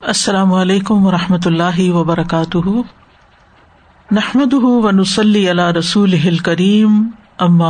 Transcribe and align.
السلام 0.00 0.52
علیکم 0.52 1.06
و 1.06 1.10
رحمۃ 1.10 1.46
اللہ 1.46 1.90
وبرکاتہ۔ 1.90 2.68
نحمد 4.10 4.54
و 4.54 4.90
نسلی 4.90 5.48
اللہ 5.48 5.70
رسول 5.70 6.38
کریم 6.38 7.10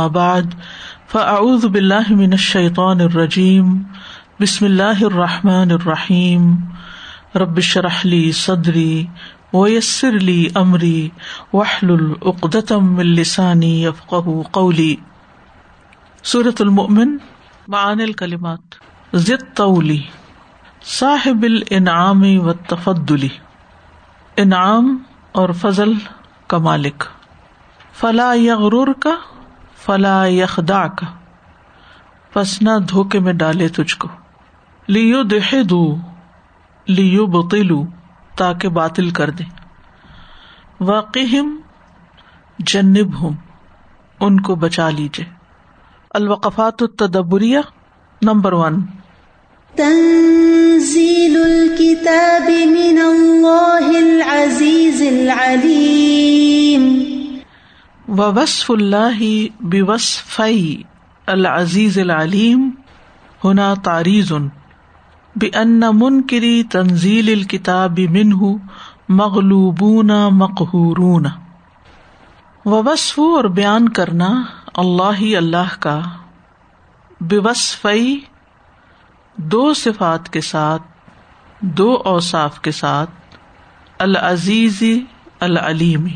بعد، 0.07 0.41
فاعوذ 1.11 1.65
باللہ 1.65 2.09
من 2.09 2.31
الشیطان 2.31 3.01
الرجیم، 3.01 3.83
بسم 4.39 4.65
اللہ 4.65 5.03
الرحمٰن 5.03 5.71
الرحیم۔ 5.71 6.55
ربش 7.35 7.77
رحلی 7.77 8.31
صدری 8.31 9.05
ویسر 9.53 10.15
علی 10.15 10.47
عمری 10.55 11.09
وحل 11.53 11.91
العقدم 11.91 12.97
السانی 12.97 13.87
افقہ 13.87 14.41
قولی۔ 14.51 14.95
صورت 16.23 16.61
المؤمن 16.61 17.17
معان 17.67 17.99
الکلمات 17.99 18.75
ضد 19.13 19.55
طولی 19.55 20.01
صاحب 20.83 21.43
الانعام 21.43 22.23
و 22.39 22.53
تفدلی 22.53 23.29
انعام 24.35 24.97
اور 25.31 25.49
فضل 25.49 25.93
کا 26.47 26.57
مالک۔ 26.57 27.03
فلا 27.93 28.33
یغرور 28.33 28.87
کا 28.99 29.15
فلا 29.77 30.25
یخدا 30.25 30.87
کا 30.87 31.05
پسنا 32.33 32.71
دھوکے 32.89 33.19
میں 33.19 33.33
ڈالے 33.33 33.67
تجھ 33.67 33.97
کو۔ 33.97 34.07
لیو 34.87 35.23
دہ 35.23 35.63
دو 35.63 35.97
لیو 36.87 37.25
بتلو 37.25 37.83
تاکہ 38.35 38.69
باطل 38.69 39.09
کر 39.09 39.29
دے 39.29 39.43
واقع 40.79 41.19
جنب 42.59 43.21
ہوں 43.21 43.33
ان 44.19 44.39
کو 44.39 44.55
بچا 44.55 44.89
لیجیے 44.89 45.25
الوقفات 46.09 46.81
التدبریہ، 46.81 47.59
نمبر 48.21 48.53
ون۔ 48.53 48.85
تنزيل 49.77 51.37
الكتاب 51.37 52.49
من 52.49 52.99
الله 52.99 53.99
العزيز 53.99 55.01
العليم. 55.01 57.07
ووصف 58.07 58.71
الله 58.71 59.49
بوصفي 59.59 60.85
العزيز 61.29 61.99
العليم. 61.99 62.71
هنا 63.45 63.77
تعريض 63.83 64.49
بأن 65.35 65.79
منكري 65.79 66.63
تنزيل 66.63 67.29
الكتاب 67.29 67.99
منه 67.99 68.59
مغلوبون 69.09 70.31
مقهورون. 70.31 71.27
ووصف 72.65 73.19
اور 73.19 73.43
بیان 73.43 73.89
کرنا 73.89 74.43
اللہ 74.73 75.19
ہی 75.19 75.35
اللہ 75.35 75.79
کا. 75.79 76.01
بوصفی 77.21 78.19
دو 79.37 79.73
صفات 79.73 80.29
کے 80.29 80.41
ساتھ، 80.41 80.81
دو 81.61 82.01
اوصاف 82.05 82.59
کے 82.59 82.71
ساتھ، 82.71 83.09
العزیز، 83.99 84.83
العلیم. 85.39 86.07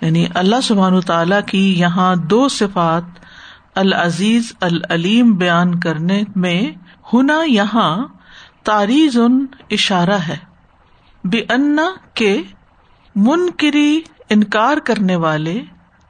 یعنی 0.00 0.26
اللہ 0.34 0.60
سبحان 0.62 1.00
تعالی 1.00 1.36
کی 1.46 1.78
یہاں 1.78 2.16
دو 2.16 2.48
صفات، 2.48 3.02
العزیز، 3.74 4.52
العلیم 4.60 5.32
بیان 5.32 5.80
کرنے 5.80 6.22
میں 6.36 6.70
ہنا 7.12 7.42
یہاں 7.46 8.06
تاریز 8.62 9.18
ان 9.18 9.46
اشارہ 9.70 10.18
ہے۔ 10.28 10.36
بے 11.24 11.38
انا 11.48 11.90
کے 12.14 12.42
منکری 13.14 14.00
انکار 14.30 14.76
کرنے 14.76 15.16
والے 15.16 15.60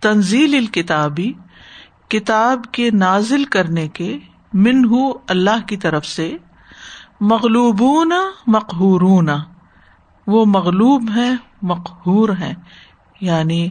تنزیل 0.00 0.54
الکتابی، 0.54 1.32
کتاب 2.08 2.60
کے 2.72 2.90
نازل 2.90 3.44
کرنے 3.44 3.88
کے 3.88 4.18
من 4.54 4.84
ہُ 4.84 5.18
اللہ 5.28 5.66
کی 5.66 5.76
طرف 5.76 6.06
سے 6.06 6.36
مغلوبون 7.20 8.12
مقہورون، 8.46 9.28
وہ 10.26 10.44
مغلوب 10.44 11.10
ہے 11.16 11.30
مقہور 11.62 12.28
ہے 12.40 12.54
یعنی 13.20 13.70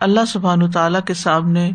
اللہ 0.00 0.24
سبحان 0.28 0.70
تعالی 0.70 0.98
کے 1.06 1.14
سامنے 1.14 1.70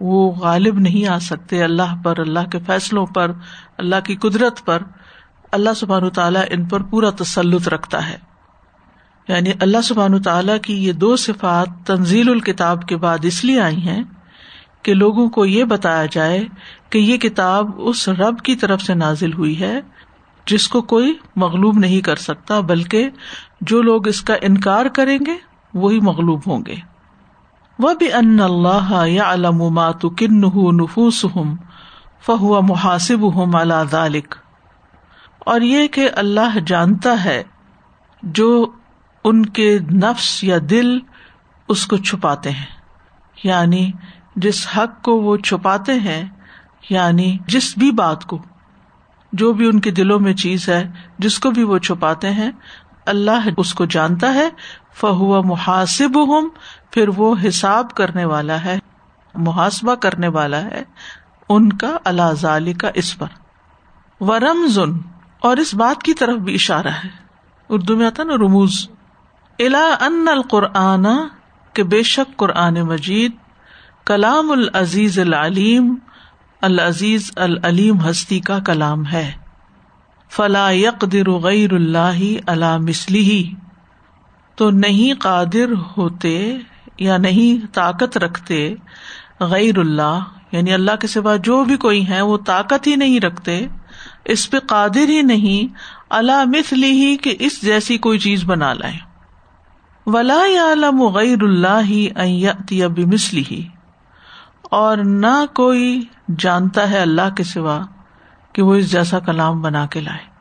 وہ 0.00 0.32
غالب 0.32 0.78
نہیں 0.78 1.08
آ 1.08 1.18
سکتے، 1.18 1.64
اللہ 1.64 2.02
پر، 2.04 2.18
اللہ 2.18 2.48
کے 2.52 2.58
فیصلوں 2.58 3.06
پر، 3.06 3.32
اللہ 3.78 3.96
کی 4.04 4.16
قدرت 4.16 4.64
پر۔ 4.64 4.82
اللہ 5.52 5.70
سبحان 5.76 6.10
تعالیٰ 6.10 6.42
ان 6.50 6.64
پر 6.64 6.82
پورا 6.82 7.10
تسلط 7.10 7.68
رکھتا 7.68 8.08
ہے۔ 8.08 8.16
یعنی 9.28 9.50
اللہ 9.60 9.80
سبحان 9.84 10.22
تعالیٰ 10.22 10.60
کی 10.60 10.84
یہ 10.84 10.92
دو 10.92 11.16
صفات 11.16 11.86
تنزیل 11.86 12.28
الکتاب 12.28 12.88
کے 12.88 12.96
بعد 12.96 13.18
اس 13.22 13.44
لیے 13.44 13.60
آئی 13.60 13.76
ہیں 13.76 14.02
کہ 14.88 14.94
لوگوں 14.94 15.28
کو 15.28 15.46
یہ 15.46 15.64
بتایا 15.64 16.06
جائے 16.06 16.44
کہ 16.90 16.98
یہ 16.98 17.16
کتاب 17.16 17.70
اس 17.76 18.08
رب 18.08 18.40
کی 18.40 18.56
طرف 18.56 18.82
سے 18.82 18.94
نازل 18.94 19.32
ہوئی 19.32 19.60
ہے، 19.60 19.80
جس 20.46 20.68
کو 20.68 20.82
کوئی 20.82 21.14
مغلوب 21.36 21.78
نہیں 21.78 22.00
کر 22.00 22.16
سکتا، 22.16 22.60
بلکہ 22.60 23.10
جو 23.60 23.82
لوگ 23.82 24.08
اس 24.08 24.20
کا 24.20 24.34
انکار 24.42 24.86
کریں 24.86 25.18
گے، 25.26 25.34
وہی 25.74 26.00
مغلوب 26.00 26.40
ہوں 26.46 26.62
گے۔ 26.66 26.74
وہ 27.78 27.94
بھی 27.94 28.12
ان 28.12 28.40
اللہ 28.40 29.06
یا 29.06 29.32
علامات 29.32 30.02
کن 30.18 30.40
نفوس 30.76 31.24
ہوں 31.24 31.56
فہو 32.26 32.62
محاسب 32.62 33.34
ہوں 33.34 33.60
اللہ 33.60 33.84
ذالک 33.90 34.34
اور 35.38 35.60
یہ 35.60 35.86
کہ 35.86 36.08
اللہ 36.16 36.58
جانتا 36.66 37.24
ہے، 37.24 37.42
جو 38.22 38.66
ان 39.24 39.46
کے 39.46 39.78
نفس 39.78 40.44
یا 40.44 40.58
دل 40.70 40.98
اس 41.68 41.86
کو 41.86 41.96
چھپاتے 41.96 42.50
ہیں۔ 42.50 42.78
یعنی 43.44 43.92
جس 44.38 44.66
حق 44.76 45.02
کو 45.02 45.22
وہ 45.22 45.36
چھپاتے 45.36 45.94
ہیں 45.94 46.28
یعنی 46.90 47.38
جس 47.46 47.78
بھی 47.78 47.90
بات 47.90 48.24
کو، 48.24 48.42
جو 49.32 49.52
بھی 49.52 49.66
ان 49.66 49.80
کے 49.80 49.90
دلوں 49.90 50.20
میں 50.20 50.34
چیز 50.34 50.68
ہے، 50.68 50.90
جس 51.18 51.38
کو 51.38 51.50
بھی 51.50 51.62
وہ 51.62 51.78
چھپاتے 51.78 52.30
ہیں، 52.30 52.50
اللہ 53.06 53.48
اس 53.56 53.74
کو 53.74 53.84
جانتا 53.84 54.34
ہے، 54.34 54.48
فہو 54.94 55.42
محاسب 55.42 56.26
ہوں 56.26 56.50
پھر 56.90 57.08
وہ 57.16 57.34
حساب 57.48 57.94
کرنے 57.94 58.24
والا 58.24 58.64
ہے، 58.64 58.78
محاسبہ 59.34 59.94
کرنے 59.94 60.28
والا 60.28 60.62
ہے، 60.62 60.84
ان 61.48 61.72
کا 61.72 61.96
اللہ 62.04 62.32
ظالی 62.32 62.72
کا 62.72 62.90
اس 62.94 63.18
پر۔ 63.18 63.26
و 64.20 64.38
رمزن 64.38 64.92
اور 65.40 65.56
اس 65.56 65.74
بات 65.74 66.02
کی 66.02 66.14
طرف 66.14 66.36
بھی 66.36 66.54
اشارہ 66.54 66.92
ہے۔ 67.04 67.08
اردو 67.68 67.96
میں 67.96 68.06
آتا 68.06 68.22
نا، 68.22 68.34
رموز۔ 68.34 68.88
الا 69.58 69.96
ان 70.00 70.26
القرآن 70.30 71.06
کے 71.72 71.84
بے 71.84 72.02
شک 72.02 72.36
قرآن 72.36 72.74
مجید 72.74 73.32
کلام 74.08 74.50
العزیز 74.50 75.18
العلیم 75.18 75.94
العزیز 76.62 77.32
العلیم 77.36 78.00
ہستی 78.00 78.40
کا 78.40 78.58
کلام 78.58 79.06
ہے۔ 79.06 79.32
فلا 80.30 80.70
یقدر 80.70 81.30
غیر 81.30 81.72
اللہ 81.72 82.20
اللہ 82.46 82.78
مسلی 82.78 83.52
تو 84.56 84.70
نہیں 84.70 85.20
قادر 85.20 85.72
ہوتے 85.96 86.58
یا 86.98 87.16
نہیں 87.16 87.66
طاقت 87.74 88.18
رکھتے 88.18 88.74
غیر 89.40 89.78
اللہ 89.78 90.20
یعنی 90.52 90.72
اللہ 90.72 90.96
کے 91.00 91.06
سوا 91.06 91.36
جو 91.36 91.64
بھی 91.64 91.76
کوئی 91.76 92.08
ہے 92.08 92.20
وہ 92.20 92.38
طاقت 92.38 92.86
ہی 92.86 92.96
نہیں 92.96 93.20
رکھتے۔ 93.20 93.66
اس 94.24 94.50
پہ 94.50 94.58
قادر 94.58 95.08
ہی 95.08 95.22
نہیں 95.22 95.74
اللہ 96.10 96.44
مسلی 96.44 96.90
ہی 96.90 97.16
کہ 97.16 97.36
اس 97.38 97.62
جیسی 97.62 97.98
کوئی 97.98 98.18
چیز 98.18 98.44
بنا 98.44 98.74
لائے 98.74 98.96
ولا 100.06 100.40
عالم 100.42 101.02
غیر 101.02 101.42
اللہ 101.42 101.90
مسلی 103.06 103.44
ہی 103.50 103.66
اور 104.70 104.96
نہ 104.96 105.44
کوئی 105.54 106.02
جانتا 106.38 106.90
ہے 106.90 106.98
اللہ 106.98 107.34
کے 107.36 107.44
سوا 107.44 107.80
کہ 108.52 108.62
وہ 108.62 108.74
اس 108.74 108.90
جیسا 108.92 109.18
کلام 109.18 109.62
بنا 109.62 109.86
کے 109.86 110.00
لائے۔ 110.00 110.38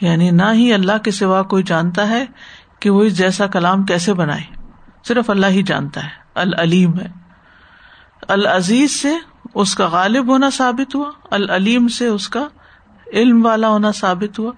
یعنی 0.00 0.30
نہ 0.30 0.42
ہی 0.52 0.72
اللہ 0.72 0.98
کے 0.98 1.10
سوا 1.10 1.42
کوئی 1.42 1.62
جانتا 1.62 2.08
ہے 2.08 2.24
کہ 2.80 2.90
وہ 2.90 3.02
اس 3.02 3.18
جیسا 3.18 3.46
کلام 3.46 3.84
کیسے 3.84 4.14
بنائے۔ 4.14 4.42
صرف 5.08 5.30
اللہ 5.30 5.46
ہی 5.46 5.62
جانتا 5.62 6.04
ہے۔ 6.04 6.08
العلیم 6.34 6.98
ہے۔ 6.98 7.08
العزیز 8.28 8.90
سے 8.90 9.14
اس 9.54 9.74
کا 9.74 9.86
غالب 9.86 10.28
ہونا 10.28 10.50
ثابت 10.50 10.94
ہوا۔ 10.94 11.10
العلیم 11.30 11.88
سے 11.88 12.06
اس 12.06 12.28
کا 12.28 12.48
علم 13.12 13.46
والا 13.46 13.68
ہونا 13.68 13.92
ثابت 13.92 14.38
ہوا۔ 14.38 14.52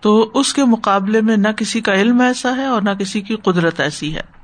تو 0.00 0.30
اس 0.34 0.54
کے 0.54 0.64
مقابلے 0.64 1.20
میں 1.20 1.36
نہ 1.36 1.48
کسی 1.48 1.80
کا 1.80 1.94
علم 1.94 2.20
ایسا 2.20 2.56
ہے 2.56 2.64
اور 2.64 2.82
نہ 2.82 2.90
کسی 2.90 3.20
کی 3.20 3.36
قدرت 3.36 3.80
ایسی 3.80 4.16
ہے۔ 4.16 4.41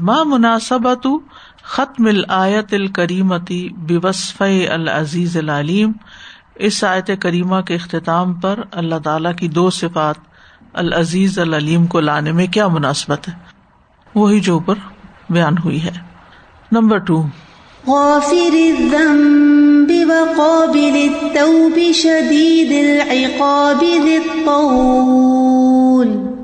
ما 0.00 0.22
مناسبت 0.22 1.06
ختم 1.62 2.06
الآیت 2.06 2.74
الکریمتی 2.74 3.68
بوصف 3.68 4.42
العزیز 4.70 5.36
العلیم؟ 5.36 5.92
اس 6.54 6.84
آیت 6.84 7.10
کریمہ 7.20 7.60
کے 7.60 7.74
اختتام 7.74 8.34
پر 8.34 8.60
اللہ 8.72 8.94
تعالی 9.04 9.28
کی 9.38 9.48
دو 9.48 9.70
صفات، 9.70 10.14
العزیز 10.72 11.38
العلیم 11.38 11.86
کو 11.86 12.00
لانے 12.00 12.32
میں 12.32 12.46
کیا 12.46 12.68
مناسبت 12.68 13.28
ہے؟ 13.28 13.32
وہی 14.14 14.40
جو 14.40 14.52
اوپر 14.52 14.74
بیان 15.30 15.54
ہوئی 15.64 15.82
ہے۔ 15.82 15.92
نمبر 16.72 16.98
ٹو 16.98 17.22
غافر 17.86 18.52
الذنب 18.52 19.92
وقابل 20.08 20.94
التوب 20.94 21.78
شدید 21.94 22.72
العقاب 22.72 23.80
ذی 23.80 24.16
الطول۔ 24.16 26.35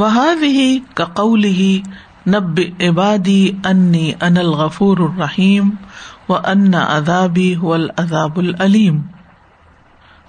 وهذه 0.00 0.80
كقوله 0.94 1.82
نب 2.26 2.60
عبادی 2.80 3.52
انی 3.64 4.12
ان 4.20 4.36
الغفور 4.36 4.98
الرحیم 4.98 5.70
و 6.28 6.36
ان 6.36 6.74
ادابی 6.74 7.56
و 7.56 7.72
العذاب 7.72 8.38
العلیم 8.38 9.00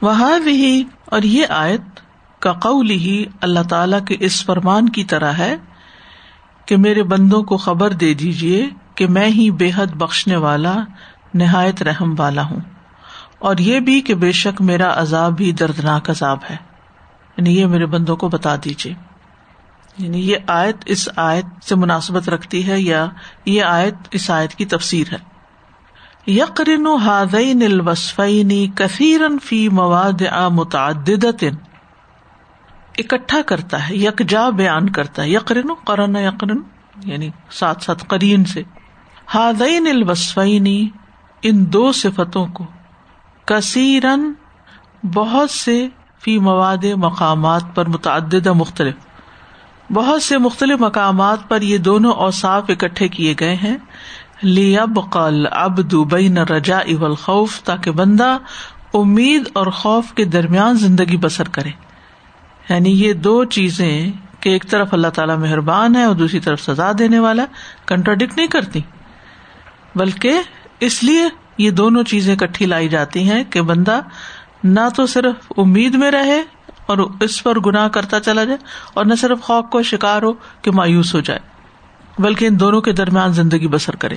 وہاں 0.02 0.40
بھی 0.40 0.84
اور 1.06 1.22
یہ 1.22 1.46
آیت 1.50 2.00
کا 2.40 2.52
قول 2.54 2.90
ہی 2.90 3.26
اللہ 3.42 3.60
تعالی 3.70 3.98
کے 4.08 4.16
اس 4.20 4.46
فرمان 4.46 4.90
کی 4.90 5.04
طرح 5.04 5.32
ہے 5.32 5.56
کہ 6.66 6.78
میرے 6.78 7.04
بندوں 7.04 7.44
کو 7.44 7.58
خبر 7.58 7.92
دے 7.92 8.14
دیجیے 8.14 8.70
کہ 8.96 9.08
میں 9.08 9.28
ہی 9.28 9.52
بے 9.52 9.72
حد 9.76 9.88
بخشنے 9.88 10.36
والا، 10.36 10.76
نہایت 11.34 11.82
رحم 11.84 12.16
والا 12.18 12.44
ہوں۔ 12.44 12.60
اور 13.40 13.58
یہ 13.58 13.80
بھی 13.80 14.02
کہ 14.02 14.16
بے 14.16 14.32
شک 14.32 14.62
میرا 14.62 15.02
عذاب 15.02 15.38
بھی 15.38 15.52
دردناک 15.52 16.10
عذاب 16.10 16.38
ہے۔ 16.50 16.56
یعنی 17.38 17.60
یہ 17.60 17.66
میرے 17.66 17.86
بندوں 17.86 18.16
کو 18.16 18.30
بتا 18.30 18.56
دیجیے 18.56 18.94
یعنی 19.98 20.32
یہ 20.32 20.38
آیت 20.48 20.76
اس 20.86 21.10
آیت 21.16 21.64
سے 21.64 21.76
مناسبت 21.76 22.30
رکھتی 22.30 22.68
ہے 22.68 22.82
یا 22.82 23.08
یہ 23.46 23.64
آیت 23.64 23.96
اس 24.12 24.30
آیت 24.30 24.56
کی 24.56 24.66
تفسیر 24.66 25.08
ہے۔ 25.12 25.32
یقرن 26.32 26.88
ہادین 26.88 27.62
الوسفینی 27.62 28.68
کثیرن 28.76 29.40
فی 29.40 29.70
مواد 29.70 30.22
متعدد 30.52 31.44
اکٹھا 32.98 33.42
کرتا 33.42 33.90
ہے، 33.90 33.96
یکجا 33.96 34.50
بیان 34.50 34.90
کرتا 34.90 35.22
ہے۔ 35.22 35.30
یقرن 35.30 35.74
قرن 35.84 36.16
یقرن 36.16 36.58
یعنی 37.04 37.30
ساتھ 37.52 37.84
ساتھ 37.84 38.06
قرین 38.08 38.46
سے۔ 38.46 38.64
ہادین 39.36 39.88
الوسفینی 39.88 40.90
ان 41.42 41.74
دو 41.74 41.92
صفتوں 41.92 42.48
کو۔ 42.48 42.66
کثیرن، 43.46 44.32
بہت 45.14 45.50
سے 45.50 45.88
فی 46.20 46.40
مواد 46.40 46.84
مقامات 46.98 47.64
پر 47.76 47.86
متعدد 47.86 48.48
مختلف۔ 48.48 48.96
بہت 49.94 50.24
سے 50.24 50.38
مختلف 50.38 50.80
مقامات 50.80 51.50
پر 51.50 51.62
یہ 51.62 51.78
دونوں 51.78 52.12
اوساف 52.12 52.64
اکٹھے 52.70 53.08
کیے 53.08 53.36
گئے 53.40 53.56
ہیں۔ 53.56 53.78
لیب 54.42 55.00
قل 55.12 55.46
اب 55.52 55.92
دبئی 55.92 56.28
نہ 56.28 56.40
رجا 56.40 56.78
اول 56.78 57.16
خوف 57.16 57.62
تاکہ 57.62 57.92
بندہ 57.92 58.38
امید 58.94 59.44
اور 59.54 59.68
خوف 59.68 60.14
کے 60.14 60.26
درمیان 60.26 60.78
زندگی 60.78 61.18
بسر 61.18 61.50
کرے۔ 61.50 61.70
یعنی 62.70 62.90
یہ 62.90 63.14
دو 63.14 63.46
چیزیں 63.46 64.12
کہ 64.40 64.50
ایک 64.50 64.66
طرف 64.70 64.94
اللہ 64.94 65.08
تعالیٰ 65.08 65.38
مہربان 65.38 65.96
ہے 65.96 66.04
اور 66.04 66.16
دوسری 66.16 66.40
طرف 66.40 66.62
سزا 66.62 66.92
دینے 67.00 67.20
والا 67.20 67.46
کنٹراڈکٹ 67.86 68.38
نہیں 68.38 68.48
کرتی۔ 68.48 68.80
بلکہ 69.96 70.42
اس 70.80 71.04
لیے 71.04 71.30
یہ 71.58 71.72
دونوں 71.72 72.04
چیزیں 72.04 72.36
کٹھی 72.36 72.66
لائی 72.66 72.90
جاتی 72.90 73.30
ہیں 73.30 73.44
کہ 73.44 73.62
بندہ 73.62 74.00
نہ 74.64 74.90
تو 74.96 75.06
صرف 75.06 75.52
امید 75.58 75.96
میں 75.96 76.12
رہے 76.12 76.42
اور 76.92 76.98
اس 77.20 77.42
پر 77.44 77.60
گناہ 77.60 77.88
کرتا 77.88 78.20
چلا 78.20 78.44
جائے 78.44 78.58
اور 78.94 79.06
نہ 79.06 79.16
صرف 79.16 79.42
خوف 79.42 79.66
کو 79.72 79.84
شکار 79.84 80.22
ہو 80.24 80.34
کہ 80.62 80.72
مایوس 80.72 81.16
ہو 81.16 81.20
جائے، 81.20 81.40
بلکہ 82.20 82.46
ان 82.46 82.60
دونوں 82.60 82.82
کے 82.82 82.92
درمیان 82.94 83.34
زندگی 83.34 83.68
بسر 83.68 83.96
کرے۔ 83.96 84.16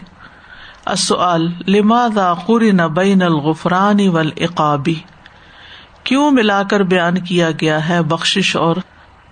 لماذا 1.67 2.33
قرن 2.47 2.81
بین 2.95 3.23
الغفرانی 3.23 4.09
والعقابی 4.09 4.95
کیوں 6.05 6.31
ملا 6.31 6.63
کر 6.63 6.83
بیان 6.83 7.19
کیا 7.19 7.51
گیا 7.61 7.89
ہے 7.89 8.03
بخش 8.03 8.57
اور 8.57 8.77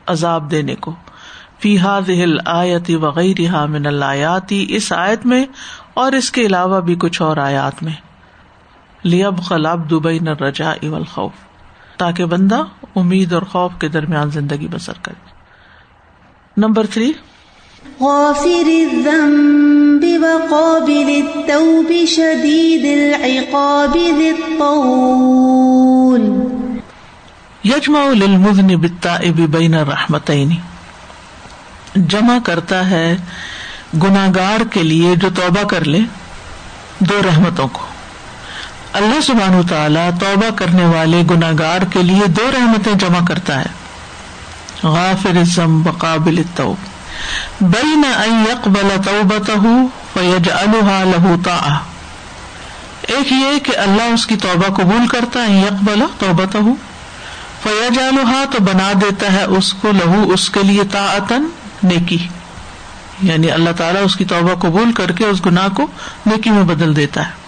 عذاب 0.07 0.51
دینے 0.51 0.75
کو؟ 0.75 0.95
فی 1.61 1.77
ہل 1.79 2.37
آیتی 2.45 2.95
وغیرہ 2.97 3.65
من 3.67 3.87
الآیاتی 3.87 4.65
اس 4.69 4.93
آیت 4.93 5.27
میں 5.27 5.45
اور 5.95 6.13
اس 6.13 6.31
کے 6.31 6.47
علاوہ 6.47 6.81
بھی 6.81 6.95
کچھ 6.95 7.23
اور 7.23 7.37
آیات 7.37 7.83
میں۔ 7.83 7.93
لیب 9.05 9.43
خلاب 9.43 9.91
دبئی 9.91 10.19
نہ 10.19 10.31
رجا 10.41 10.71
اول 10.73 11.05
خوف 11.05 11.33
تاکہ 12.03 12.25
بندہ 12.25 12.63
امید 12.97 13.33
اور 13.33 13.43
خوف 13.43 13.73
کے 13.79 13.89
درمیان 13.89 14.31
زندگی 14.31 14.69
بسر 14.69 14.93
کرے۔ 15.03 15.31
Number 16.57 16.87
three. 16.87 17.13
غافر 18.01 18.65
الذنب 18.65 20.05
وقابل 20.23 21.07
التوب 21.07 21.93
شدید 22.09 22.85
العقاب 22.85 23.95
الطول. 23.95 26.31
یجمع 27.65 28.13
للمذنب 28.13 28.83
التائب 28.83 29.37
بین 29.37 29.75
الرحمتین۔ 29.75 30.51
جمع 31.95 32.39
کرتا 32.45 32.91
ہے 32.91 33.17
گناگار 34.03 34.61
کے 34.71 34.83
لیے 34.83 35.17
جو 35.17 35.29
توبہ 35.37 35.69
کر 35.69 35.85
لے 35.85 35.99
دو 36.99 37.21
رحمتوں 37.27 37.69
کو۔ 37.73 37.92
اللہ 38.93 39.21
سبحان 39.21 39.63
تعالیٰ 39.69 40.11
توبہ 40.21 40.57
کرنے 40.57 40.85
والے 40.85 41.23
گناگار 41.31 41.81
کے 41.93 42.03
لیے 42.03 42.27
دو 42.27 42.51
رحمتیں 42.55 42.95
جمع 42.95 43.25
کرتا 43.29 43.61
ہے۔ 43.61 43.67
غافر 44.83 45.61
بقابل 45.67 46.43
بین 47.61 48.03
ان 48.17 48.45
يقبل 48.51 48.89
توبته 49.05 49.85
فيجعلها 50.13 51.05
له 51.05 51.35
طاعة 51.45 51.77
ایک 53.03 53.33
یہ 53.33 53.59
کہ 53.65 53.77
اللہ 53.77 54.03
اس 54.03 54.27
کی 54.27 54.37
توبہ 54.37 54.75
قبول 54.75 55.07
کرتا 55.07 55.41
ہے 55.49 55.59
یکبلا 55.59 56.05
توبته 56.19 56.71
فيجعلها 57.63 58.45
تو 58.51 58.63
بنا 58.63 58.93
دیتا 59.01 59.33
ہے 59.33 59.45
اس 59.45 59.73
کو، 59.73 59.93
لہو 59.93 60.33
اس 60.35 60.51
کے 60.51 60.63
لیے 60.63 60.83
طاعتا 60.91 61.35
نیکی۔ 61.83 62.29
یعنی 63.23 63.51
اللہ 63.51 63.71
تعالیٰ 63.77 64.05
اس 64.05 64.17
کی 64.17 64.25
توبہ 64.25 64.55
قبول 64.55 64.93
کر 64.93 65.13
کے 65.13 65.25
اس 65.25 65.47
گناہ 65.47 65.69
کو 65.69 65.87
نیکی 66.27 66.51
میں 66.51 66.63
بدل 66.63 66.97
دیتا 66.97 67.27
ہے۔ 67.27 67.42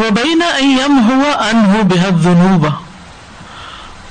وہ 0.00 0.10
بینا 0.10 0.46
ہوا 0.90 1.48
ان 1.48 1.64
ہو 1.66 1.80
بےحد 1.88 2.22
جنوبا 2.22 2.70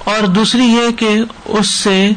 اور 0.03 0.27
دوسری 0.27 0.63
یہ 0.63 0.91
کہ 0.91 1.21
اس 1.45 1.69
سے 1.69 2.11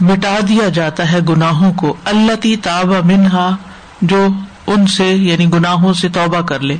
مٹا 0.00 0.38
دیا 0.48 0.68
جاتا 0.68 1.12
ہے 1.12 1.18
گناہوں 1.28 1.72
کو۔ 1.72 1.96
اللہ 2.04 2.32
تی 2.40 2.56
تابا 2.56 3.00
منہا، 3.04 3.56
جو 4.02 4.26
ان 4.66 4.86
سے 4.86 5.06
یعنی 5.06 5.52
گناہوں 5.52 5.92
سے 5.92 6.08
توبہ 6.08 6.40
کر 6.40 6.60
لے۔ 6.60 6.76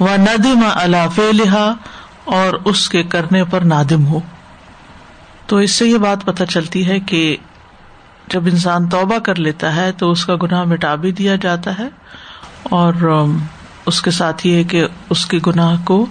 وہ 0.00 0.08
ندم 0.16 0.60
اللہ 0.74 1.20
لہا 1.32 1.74
اور 2.24 2.52
اس 2.64 2.88
کے 2.88 3.02
کرنے 3.02 3.44
پر 3.44 3.60
نادم 3.60 4.06
ہو۔ 4.06 4.20
تو 5.46 5.56
اس 5.56 5.70
سے 5.70 5.86
یہ 5.86 5.98
بات 5.98 6.24
پتہ 6.24 6.44
چلتی 6.44 6.88
ہے 6.88 7.00
کہ 7.00 7.36
جب 8.28 8.44
انسان 8.44 8.88
توبہ 8.88 9.18
کر 9.18 9.34
لیتا 9.34 9.76
ہے 9.76 9.92
تو 9.92 10.10
اس 10.10 10.24
کا 10.26 10.34
گناہ 10.42 10.64
مٹا 10.64 10.94
بھی 10.94 11.12
دیا 11.12 11.36
جاتا 11.36 11.78
ہے۔ 11.78 11.88
اور 12.62 12.94
اس 13.90 14.02
کے 14.02 14.10
ساتھ 14.10 14.46
یہ 14.46 14.64
کہ 14.64 14.86
اس 15.10 15.26
کے 15.26 15.38
گناہ 15.46 15.76
کو 15.84 16.06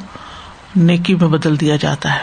نیکی 0.75 1.15
میں 1.15 1.27
بدل 1.27 1.59
دیا 1.59 1.75
جاتا 1.75 2.15
ہے۔ 2.15 2.19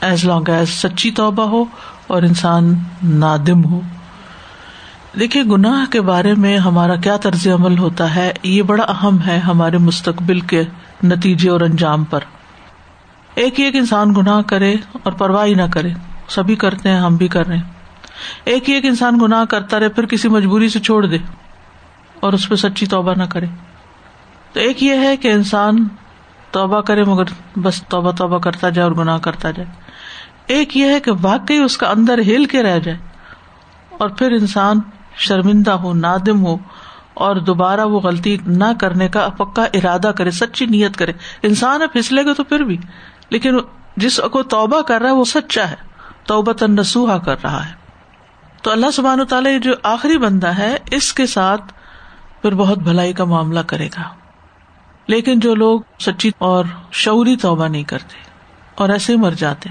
ایز 0.00 0.24
لانگ 0.24 0.48
ایز 0.48 0.68
سچی 0.68 1.10
توبہ 1.10 1.42
ہو 1.42 1.64
اور 2.06 2.22
انسان 2.22 2.74
نادم 3.02 3.64
ہو۔ 3.64 3.80
دیکھیے، 5.20 5.42
گناہ 5.42 5.90
کے 5.90 6.00
بارے 6.00 6.34
میں 6.34 6.58
ہمارا 6.58 6.96
کیا 6.96 7.16
طرز 7.16 7.48
عمل 7.48 7.78
ہوتا 7.78 8.14
ہے؟ 8.14 8.32
یہ 8.42 8.62
بڑا 8.62 8.82
اہم 8.82 9.16
ہے 9.26 9.38
ہمارے 9.38 9.78
مستقبل 9.78 10.40
کے 10.40 10.62
نتیجے 11.04 11.50
اور 11.50 11.60
انجام 11.60 12.04
پر۔ 12.04 12.20
ایک 13.34 13.60
ایک 13.60 13.76
انسان 13.76 14.14
گناہ 14.16 14.40
کرے 14.40 14.74
اور 14.92 15.12
پرواہ 15.12 15.46
نہ 15.46 15.62
کرے۔ 15.70 15.90
سبھی 16.28 16.56
کرتے 16.56 16.88
ہیں، 16.88 17.00
ہم 17.00 17.16
بھی 17.16 17.28
کر 17.28 17.46
رہے 17.46 17.56
ہیں۔ 17.56 17.64
ایک 18.44 18.68
ایک 18.68 18.84
انسان 18.84 19.18
گناہ 19.22 19.44
کرتا 19.44 19.80
رہے، 19.80 19.88
پھر 19.88 20.06
کسی 20.06 20.28
مجبوری 20.28 20.68
سے 20.68 20.80
چھوڑ 20.80 21.06
دے 21.06 21.18
اور 22.20 22.32
اس 22.32 22.48
پہ 22.48 22.54
سچی 22.54 22.86
توبہ 22.86 23.14
نہ 23.16 23.24
کرے۔ 23.24 23.46
تو 24.52 24.60
ایک 24.60 24.82
یہ 24.82 24.94
ہے 24.94 25.16
کہ 25.16 25.32
انسان 25.32 25.88
توبہ 26.50 26.80
کرے 26.80 27.04
مگر 27.04 27.58
بس 27.58 27.82
توبہ 27.88 28.10
توبہ 28.10 28.38
کرتا 28.38 28.68
جائے 28.68 28.88
اور 28.88 28.96
گناہ 28.96 29.18
کرتا 29.18 29.50
جائے۔ 29.50 29.68
ایک 30.46 30.76
یہ 30.76 30.84
ہے 30.84 31.00
کہ 31.00 31.10
واقعی 31.22 31.58
اس 31.58 31.78
کا 31.78 31.90
اندر 31.90 32.18
ہل 32.18 32.44
کے 32.44 32.62
رہ 32.62 32.78
جائے 32.78 32.98
اور 33.98 34.08
پھر 34.08 34.32
انسان 34.32 34.80
شرمندہ 35.16 35.70
ہو، 35.70 35.92
نادم 35.92 36.46
ہو 36.46 36.56
اور 37.14 37.36
دوبارہ 37.36 37.80
وہ 37.80 38.00
غلطی 38.00 38.36
نہ 38.46 38.64
کرنے 38.80 39.08
کا 39.08 39.28
پکا 39.28 39.64
ارادہ 39.74 40.12
کرے، 40.16 40.30
سچی 40.30 40.66
نیت 40.66 40.96
کرے۔ 40.96 41.12
انسان 41.42 41.82
ہے 41.82 41.86
پھسلے 41.86 42.24
گا 42.24 42.32
تو 42.32 42.44
پھر 42.44 42.60
بھی، 42.60 42.76
لیکن 43.30 43.56
جس 43.96 44.20
کو 44.32 44.42
توبہ 44.42 44.80
کر 44.80 45.00
رہا 45.00 45.10
ہے 45.10 45.14
وہ 45.14 45.24
سچا 45.24 45.70
ہے 45.70 45.76
توبہ 46.24 46.52
تنسوہا 46.52 47.18
کر 47.18 47.36
رہا 47.42 47.68
ہے۔ 47.68 47.72
تو 48.62 48.72
اللہ 48.72 48.90
سبحان 48.90 49.24
تعالیٰ 49.24 49.60
جو 49.60 49.72
آخری 49.82 50.18
بندہ 50.18 50.58
ہے، 50.58 50.76
اس 50.90 51.12
کے 51.12 51.26
ساتھ 51.26 51.72
پھر 52.42 52.54
بہت 52.54 52.78
بھلائی 52.78 53.12
کا 53.12 53.24
معاملہ 53.24 53.60
کرے 53.60 53.86
گا۔ 53.86 54.19
لیکن 55.10 55.40
جو 55.40 55.54
لوگ 55.54 55.80
سچی 56.00 56.30
اور 56.38 56.64
شعوری 56.92 57.36
توبہ 57.36 57.68
نہیں 57.68 57.82
کرتے 57.82 58.18
اور 58.74 58.88
ایسے 58.88 59.16
مر 59.16 59.30
جاتے 59.30 59.70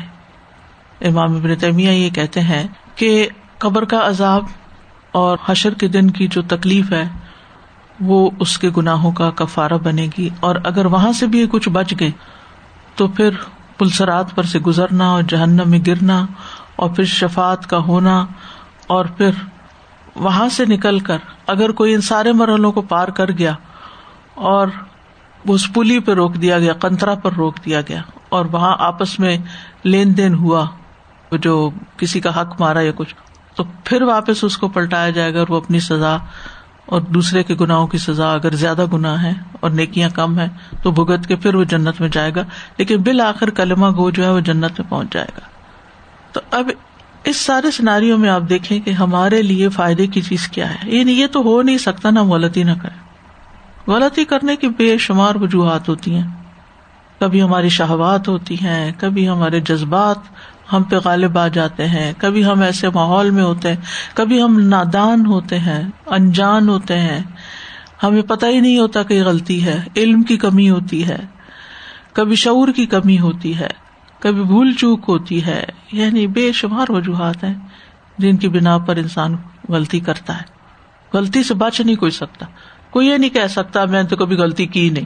امام 1.08 1.36
ابن 1.36 1.56
تیمیہ 1.56 1.90
یہ 1.90 2.10
کہتے 2.10 2.42
ہیں 2.42 2.68
کہ 2.96 3.28
قبر 3.58 3.86
کا 3.86 4.08
عذاب 4.08 4.46
اور 5.12 5.38
حشر 5.46 5.74
کے 5.74 5.88
دن 5.88 6.10
کی 6.10 6.28
جو 6.28 6.42
تکلیف 6.42 6.92
ہے، 6.92 7.04
وہ 8.00 8.30
اس 8.40 8.58
کے 8.58 8.70
گناہوں 8.78 9.12
کا 9.12 9.30
کفارہ 9.30 9.78
بنے 9.84 10.08
گی۔ 10.18 10.30
اور 10.40 10.56
اگر 10.64 10.86
وہاں 10.86 11.12
سے 11.12 11.28
بھی 11.28 11.48
کچھ 11.52 11.70
بچ 11.70 11.94
گئے، 12.00 12.12
تو 12.96 13.08
پھر 13.08 13.30
پلسرات 13.78 14.36
پر 14.36 14.44
سے 14.44 14.60
گزرنا 14.60 15.10
اور 15.10 15.24
جہنم 15.24 15.70
میں 15.70 15.80
گرنا 15.88 16.26
اور 16.76 16.90
پھر 16.90 17.04
شفات 17.04 17.70
کا 17.70 17.78
ہونا 17.78 18.26
اور 18.88 19.06
پھر 19.06 19.32
وہاں 20.16 20.50
سے 20.50 20.66
نکل 20.66 21.00
کر 21.00 21.18
اگر 21.48 21.72
کوئی 21.72 21.94
ان 21.94 22.02
سارے 22.02 22.32
مرحلوں 22.32 22.72
کو 22.72 22.82
پار 22.82 23.08
کر 23.08 23.32
گیا 23.32 23.54
اور 24.36 24.68
اس 25.48 25.74
پلی 25.74 26.00
پہ 26.00 26.12
روک 26.12 26.36
دیا 26.36 26.60
گیا 26.60 26.74
کنترا 26.74 27.16
پر 27.16 27.34
روک 27.34 27.66
دیا 27.66 27.82
گیا 27.82 28.02
اور 28.30 28.46
وہاں 28.46 28.76
آپس 28.80 29.20
میں 29.20 29.38
لین 29.84 30.18
دین 30.18 30.34
ہوا، 30.34 30.66
جو 31.32 31.70
کسی 31.98 32.20
کا 32.20 32.42
حق 32.42 32.62
مارا 32.62 32.82
یا 32.82 32.92
کچھ۔ 32.96 33.16
تو 33.56 33.64
پھر 33.84 34.02
واپس 34.02 34.44
اس 34.44 34.58
کو 34.58 34.68
پلٹایا 34.68 35.10
جائے 35.10 35.34
گا 35.34 35.40
اور 35.40 35.48
وہ 35.50 35.58
اپنی 35.58 35.80
سزا 35.80 36.18
اور 36.86 37.02
دوسرے 37.02 37.44
کے 37.44 37.56
گناہوں 37.62 37.88
کی 37.88 37.98
سزا، 37.98 38.34
اگر 38.34 38.56
زیادہ 38.56 38.86
گنا 38.94 39.24
ہے 39.24 39.32
اور 39.60 39.70
نیکیاں 39.70 40.10
کم 40.10 40.40
ہے 40.40 40.48
تو 40.84 40.92
بھگت 40.92 41.28
کے 41.28 41.36
پھر 41.36 41.56
وہ 41.56 41.64
جنت 41.64 42.02
میں 42.02 42.10
جائے 42.10 42.32
گا۔ 42.36 42.42
لیکن 42.78 43.02
بالآخر 43.02 43.50
کلمہ 43.50 43.88
گو 43.88 44.10
جو 44.10 44.24
ہے 44.26 44.30
وہ 44.30 44.40
جنت 44.40 44.80
میں 44.80 44.90
پہنچ 44.90 45.14
جائے 45.14 45.28
گا۔ 45.38 45.42
تو 46.32 46.42
اب 46.52 46.70
اس 47.24 47.38
سارے 47.38 47.72
سناریوں 47.72 48.18
میں 48.18 48.30
آپ 48.30 48.42
دیکھیں 48.50 48.80
کہ 48.80 48.92
ہمارے 48.92 49.42
لیے 49.42 49.70
فائدے 49.70 50.08
کی 50.08 50.22
چیز 50.22 50.48
کیا 50.48 50.74
ہے۔ 50.74 50.90
یعنی 50.90 51.12
یہ 51.12 51.28
تو 51.28 51.42
ہو 51.42 51.62
نہیں 51.62 51.78
سکتا 51.78 52.10
نا 52.10 52.24
غلطی 52.24 52.64
نہ 52.64 52.72
کرے 52.82 52.99
غلطی 53.90 54.26
کرنے 54.26 54.56
کی 54.56 54.70
بے 54.70 54.98
شمار 54.98 55.36
وجوہات 55.36 55.90
ہوتی 55.90 56.16
ہیں۔ 56.16 56.28
کبھی 57.20 57.44
ہماری 57.44 57.70
شہوات 57.70 58.28
ہوتی 58.28 58.56
ہیں، 58.56 58.92
کبھی 58.98 59.30
ہمارے 59.30 59.60
جذبات 59.60 60.18
ہم 60.74 60.84
پہ 60.84 60.96
غالب 61.06 61.38
آ 61.38 61.48
جاتے 61.48 61.88
ہیں، 61.88 62.14
کبھی 62.18 62.46
ہم 62.46 62.62
ایسے 62.62 62.90
ماحول 62.90 63.30
میں 63.30 63.44
ہوتے 63.44 63.70
ہیں، 63.70 63.76
کبھی 64.14 64.44
ہم 64.44 64.60
نادان 64.60 65.26
ہوتے 65.26 65.60
ہیں، 65.60 65.90
انجان 66.06 66.70
ہوتے 66.70 67.00
ہیں۔ 67.00 67.20
ہمیں 68.04 68.22
پتہ 68.22 68.46
ہی 68.46 68.60
نہیں 68.60 68.80
ہوتا 68.80 69.04
کہ 69.04 69.24
غلطی 69.24 69.66
ہے، 69.66 69.84
علم 69.96 70.24
کی 70.24 70.38
کمی 70.38 70.70
ہوتی 70.70 71.08
ہے، 71.08 71.18
کبھی 72.14 72.36
شعور 72.36 72.68
کی 72.68 72.86
کمی 72.86 73.20
ہوتی 73.20 73.58
ہے، 73.58 73.70
کبھی 74.20 74.44
بھول 74.44 74.74
چوک 74.74 75.06
ہوتی 75.08 75.46
ہے۔ 75.46 75.66
یعنی 75.92 76.28
بے 76.28 76.52
شمار 76.52 76.92
وجوہات 76.92 77.44
ہیں 77.44 77.54
جن 78.18 78.38
کی 78.38 78.50
بنا 78.50 78.78
پر 78.78 78.96
انسان 78.96 79.36
غلطی 79.70 80.00
کرتا 80.00 80.38
ہے۔ 80.38 80.60
غلطی 81.14 81.44
سے 81.44 81.54
بچ 81.54 81.82
نہیں 81.82 81.96
کوئی 81.96 82.12
سکتا۔ 82.12 82.46
کوئی 82.90 83.08
یہ 83.08 83.18
نہیں 83.18 83.30
کہہ 83.30 83.48
سکتا 83.48 83.86
میں 83.86 84.04
تو 84.04 84.16
کبھی 84.16 84.36
غلطی 84.36 84.66
کی 84.66 84.90
نہیں۔ 84.90 85.06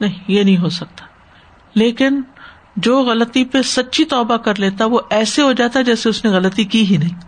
نہیں، 0.00 0.24
یہ 0.28 0.42
نہیں 0.42 0.56
ہو 0.56 0.68
سکتا۔ 0.68 1.04
لیکن 1.74 2.22
جو 2.76 3.02
غلطی 3.02 3.44
پہ 3.44 3.62
سچی 3.62 4.04
توبہ 4.04 4.36
کر 4.36 4.58
لیتا، 4.58 4.84
وہ 4.84 5.00
ایسے 5.10 5.42
ہو 5.42 5.52
جاتا 5.52 5.82
جیسے 5.82 6.08
اس 6.08 6.24
نے 6.24 6.30
غلطی 6.30 6.64
کی 6.64 6.86
ہی 6.86 6.96
نہیں۔ 6.96 7.20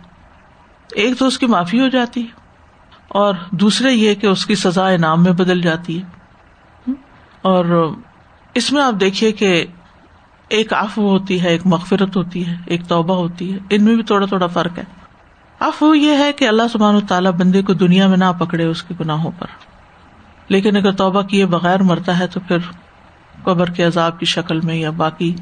ایک 0.95 1.19
تو 1.19 1.27
اس 1.27 1.37
کی 1.37 1.45
معافی 1.45 1.79
ہو 1.79 1.87
جاتی 1.87 2.21
ہے، 2.21 2.27
اور 3.07 3.33
دوسرے 3.51 3.91
یہ 3.91 4.13
کہ 4.13 4.27
اس 4.27 4.45
کی 4.45 4.55
سزا 4.55 4.87
انعام 4.87 5.23
میں 5.23 5.31
بدل 5.31 5.61
جاتی 5.61 6.01
ہے۔ 6.01 6.17
اور 7.41 7.93
اس 8.53 8.71
میں 8.71 8.83
آپ 8.83 8.93
دیکھیے 8.99 9.31
کہ 9.31 9.65
ایک 10.49 10.73
آف 10.73 10.97
ہوتی 10.97 11.41
ہے، 11.41 11.49
ایک 11.49 11.61
مغفرت 11.65 12.17
ہوتی 12.17 12.47
ہے، 12.47 12.55
ایک 12.65 12.87
توبہ 12.87 13.15
ہوتی 13.15 13.53
ہے۔ 13.53 13.57
ان 13.69 13.83
میں 13.83 13.95
بھی 13.95 14.03
تھوڑا 14.03 14.25
تھوڑا 14.25 14.47
فرق 14.47 14.77
ہے۔ 14.77 14.83
آف 15.59 15.83
یہ 15.95 16.17
ہے 16.17 16.33
کہ 16.33 16.47
اللہ 16.47 16.63
سبحان 16.73 16.95
و 16.95 16.99
تعالیٰ 16.99 17.31
بندے 17.31 17.61
کو 17.61 17.73
دنیا 17.73 18.07
میں 18.07 18.17
نہ 18.17 18.31
پکڑے 18.39 18.65
اس 18.65 18.83
کے 18.83 18.93
گناہوں 18.99 19.31
پر۔ 19.39 19.66
لیکن 20.49 20.77
اگر 20.77 20.91
توبہ 20.91 21.21
کیے 21.21 21.45
بغیر 21.45 21.79
مرتا 21.79 22.19
ہے 22.19 22.27
تو 22.27 22.39
پھر 22.39 22.57
قبر 23.43 23.69
کے 23.69 23.83
عذاب 23.83 24.19
کی 24.19 24.25
شکل 24.25 24.59
میں 24.59 24.75
یا 24.75 24.89
باقی 24.89 25.35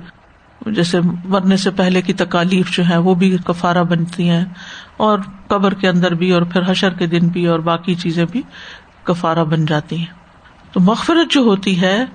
جیسے 0.66 1.00
مرنے 1.26 1.58
سے 1.58 1.72
پہلے 1.72 2.02
کی 2.02 2.14
تکالیف 2.14 2.72
جو 2.72 2.90
ہے 2.90 2.98
وہ 2.98 3.16
بھی 3.16 3.38
کفارا 3.46 3.82
بنتی 3.82 4.30
ہیں 4.30 4.46
اور 4.98 5.20
قبر 5.48 5.74
کے 5.74 5.88
اندر 5.88 6.14
بھی 6.14 6.32
اور 6.32 6.42
پھر 6.42 6.72
حشر 6.72 6.94
کے 6.94 7.06
دن 7.06 7.28
بھی 7.28 7.48
اور 7.48 7.60
باقی 7.60 7.96
چیزیں 7.96 8.26
بھی 8.32 8.42
کفارا 9.04 9.44
بن 9.44 9.66
جاتی 9.66 9.98
ہیں۔ 9.98 10.06
تو 10.72 10.80
مغفرت 10.80 11.32
جو 11.32 11.42
ہوتی 11.42 11.82
ہے 11.82 12.06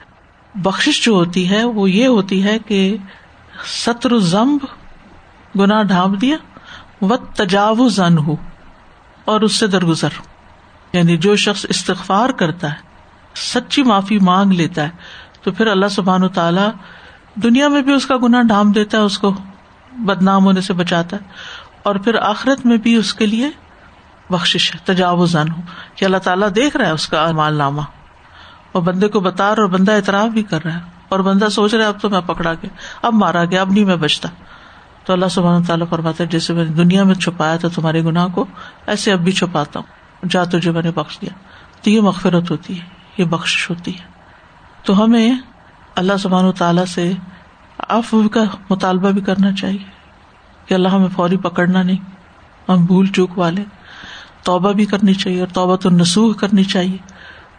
بخش 0.55 1.05
جو 1.05 1.13
ہوتی 1.13 1.51
ہے، 1.51 1.65
وہ 1.65 1.91
یہ 1.91 2.07
ہوتی 2.07 2.45
ہے 2.45 2.59
کہ 2.59 2.97
ستر 3.85 4.19
زمب 4.19 4.65
گنا 5.61 5.83
ڈھانپ 5.83 6.21
دیا 6.21 6.37
و 7.03 7.17
تجاوز 7.17 8.01
ان 8.01 8.19
ہو 8.19 8.37
اور 9.25 9.41
اس 9.41 9.53
سے 9.53 9.67
درگزر۔ 9.67 10.09
یعنی 10.93 11.17
جو 11.17 11.37
شخص 11.37 11.67
استغفار 11.69 12.31
کرتا 12.31 12.71
ہے، 12.73 12.89
سچی 13.35 13.83
معافی 13.83 14.19
مانگ 14.19 14.53
لیتا 14.53 14.83
ہے، 14.83 14.91
تو 15.43 15.53
پھر 15.53 15.67
اللہ 15.67 15.89
سبحان 15.91 16.29
تعالی 16.29 16.69
دنیا 17.35 17.69
میں 17.69 17.83
بھی 17.83 17.93
اس 17.93 18.07
کا 18.07 18.17
گنا 18.17 18.43
ڈھانپ 18.43 18.75
دیتا 18.75 18.99
ہے، 18.99 19.03
اس 19.03 19.19
کو 19.19 19.33
بدنام 19.99 20.45
ہونے 20.45 20.61
سے 20.61 20.73
بچاتا 20.73 21.17
ہے، 21.17 21.23
اور 21.83 21.97
پھر 21.97 22.15
آخرت 22.15 22.67
میں 22.67 22.77
بھی 22.77 22.95
اس 22.97 23.15
کے 23.15 23.27
لیے 23.27 23.51
بخش 24.31 24.75
ہے 24.75 24.79
تجاوز 24.85 25.37
ہو، 25.37 25.61
کہ 25.95 26.05
اللہ 26.05 26.17
تعالیٰ 26.17 26.49
دیکھ 26.55 26.77
رہا 26.77 26.87
ہے 26.87 26.91
اس 26.91 27.07
کا 27.09 27.31
مال 27.33 27.55
نامہ۔ 27.55 27.83
اور 28.73 28.83
بندے 28.83 29.09
کو 29.09 29.21
بتا 29.21 29.55
رہا 29.55 29.63
اور 29.63 29.71
بندہ 29.71 29.93
اعتراف 29.93 30.29
بھی 30.29 30.43
کر 30.43 30.65
رہا 30.65 30.75
ہے، 30.75 30.81
اور 31.09 31.21
بندہ 31.21 31.49
سوچ 31.49 31.75
رہا 31.75 31.83
ہے، 31.83 31.89
اب 31.89 32.01
تو 32.01 32.11
میں 32.11 32.21
پکڑا 32.21 32.53
گیا، 32.55 32.71
اب 33.03 33.15
مارا 33.15 33.45
گیا، 33.45 33.61
اب 33.61 33.73
نہیں 33.73 33.85
میں 33.85 33.97
بچتا۔ 33.97 34.29
تو 35.05 35.13
اللہ 35.13 35.29
سبحانہ 35.31 35.65
تعالیٰ 35.67 35.87
فرماتا 35.91 36.25
ہے، 36.25 36.29
جیسے 36.29 36.53
میں 36.53 36.65
نے 36.65 36.71
دنیا 36.71 37.05
میں 37.05 37.15
چھپایا 37.15 37.57
تھا، 37.57 37.69
تمہارے 37.75 38.05
گناہ 38.05 38.29
کو 38.29 38.45
ایسے 38.87 39.13
اب 39.13 39.21
بھی 39.21 39.33
چھپاتا 39.33 39.81
ہوں۔ 39.81 40.00
جا 40.29 40.45
تجھے 40.45 40.71
میں 40.71 40.83
نے 40.83 40.91
بخش 40.91 41.21
دیا۔ 41.21 41.31
تو 41.83 41.91
یہ 41.91 42.01
مغفرت 42.01 42.51
ہوتی 42.51 42.81
ہے، 42.81 42.85
یہ 43.19 43.25
بخش 43.25 43.71
ہوتی 43.71 43.99
ہے۔ 43.99 44.05
تو 44.83 45.05
ہمیں 45.05 45.35
اللہ 45.95 46.17
سبحان 46.17 46.53
تعالیٰ 46.53 46.85
سے 46.85 47.13
آف 47.89 48.15
کا 48.33 48.41
مطالبہ 48.71 49.11
بھی 49.11 49.21
کرنا 49.21 49.53
چاہیے 49.53 49.91
کہ 50.67 50.75
اللہ 50.75 50.89
ہمیں 50.89 51.09
فوری 51.09 51.37
پکڑنا 51.37 51.83
نہیں، 51.83 52.11
ہم 52.69 52.85
بھول 52.85 53.07
چوک 53.07 53.39
والے۔ 53.39 53.65
توبہ 54.43 54.73
بھی 54.73 54.85
کرنی 54.85 55.15
چاہیے 55.15 55.41
اور 55.41 55.49
توبہ 55.49 55.77
تو 55.77 55.91
نسوخ 55.91 56.37
کرنی 56.37 56.65
چاہیے 56.65 56.97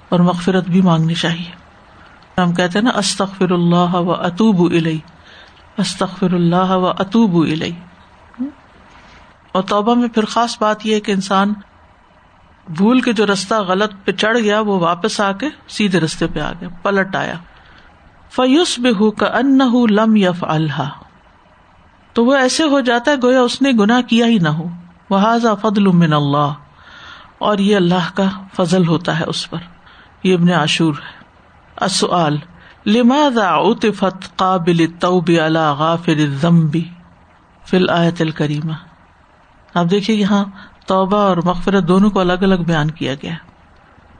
اور 0.09 0.19
مغفرت 0.19 0.65
بھی 0.65 0.81
مانگنی 0.81 1.13
چاہیے۔ 1.13 1.61
ہم 2.41 2.53
کہتے 2.53 2.79
ہیں 2.79 2.83
نا 2.83 2.97
استخر 2.97 3.51
اللہ 3.51 3.95
و 3.95 4.11
اطوب 4.11 4.73
علئی 4.73 4.99
استخر 5.77 6.33
اللہ 6.33 6.71
و 6.71 6.87
اطوب 6.87 7.47
علئی 7.47 7.71
اور 9.51 9.63
توبہ 9.63 9.95
میں 9.95 10.07
پھر 10.07 10.25
خاص 10.25 10.61
بات 10.61 10.85
یہ 10.85 10.99
کہ 10.99 11.11
انسان 11.11 11.53
بھول 12.67 13.01
کے 13.01 13.13
جو 13.13 13.25
رستہ 13.25 13.55
غلط 13.55 13.93
پہ 14.05 14.11
چڑھ 14.11 14.37
گیا 14.37 14.59
وہ 14.59 14.79
واپس 14.79 15.19
آ 15.19 15.31
کے 15.31 15.49
سیدھے 15.67 15.99
رستے 15.99 16.27
پہ 16.27 16.39
آ 16.39 16.51
گیا، 16.51 16.69
پلٹ 16.81 17.15
آیا۔ 17.15 17.33
فیوس 18.29 18.79
بے 18.79 18.89
ہو 18.89 19.11
کا 19.11 19.25
ان 19.25 19.59
لم 19.89 20.15
یف 20.15 20.43
اللہ 20.47 20.89
تو 22.13 22.25
وہ 22.25 22.35
ایسے 22.35 22.63
ہو 22.63 22.79
جاتا 22.79 23.11
ہے 23.11 23.15
گویا 23.23 23.41
اس 23.41 23.61
نے 23.61 23.71
گنا 23.79 24.01
کیا 24.01 24.25
ہی 24.25 24.37
نہ 24.37 24.49
ہو۔ 24.49 24.65
وہ 25.09 25.19
فضل 25.61 25.85
من 25.85 26.13
اللہ 26.13 26.53
اور 27.37 27.57
یہ 27.57 27.75
اللہ 27.75 28.15
کا 28.15 28.29
فضل 28.55 28.87
ہوتا 28.87 29.19
ہے 29.19 29.25
اس 29.27 29.49
پر۔ 29.49 29.57
یہ 30.23 30.33
ابن 30.33 30.51
عاشور 30.51 30.93
ہے۔ 30.93 31.21
لماذا 32.85 33.55
عطفت 33.55 34.35
قابل 34.35 34.75
التوب 34.79 35.29
على 35.45 35.65
غافر 35.77 36.11
الذنب؟ 36.11 36.77
فی 37.65 37.77
الآیت 37.77 38.21
الکریمہ 38.21 38.73
اب 39.73 39.91
دیکھیے 39.91 40.17
یہاں 40.17 40.45
توبہ 40.85 41.17
اور 41.17 41.37
مغفرت 41.37 41.87
دونوں 41.87 42.09
کو 42.09 42.19
الگ 42.19 42.33
الگ 42.33 42.55
بیان 42.55 42.91
کیا 42.91 43.13
گیا 43.13 43.33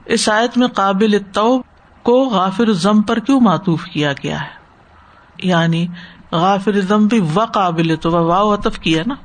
اس 0.06 0.30
آیت 0.30 0.58
میں 0.58 0.68
قابل 0.68 1.14
التوب 1.14 1.62
کو 2.04 2.24
غافر 2.26 2.64
الذنب 2.64 3.08
پر 3.08 3.20
کیوں 3.20 3.40
معطوف 3.40 3.86
کیا 3.86 4.14
گیا 4.14 4.42
ہے؟ 4.42 4.62
یعنی 5.44 5.88
غافر 6.32 6.74
الذنب 6.74 7.14
و 7.36 7.46
قابل 7.46 7.96
توبہ 8.02 8.20
واو 8.20 8.54
عطف 8.54 8.80
کیا 8.80 9.04
نا؟ 9.06 9.16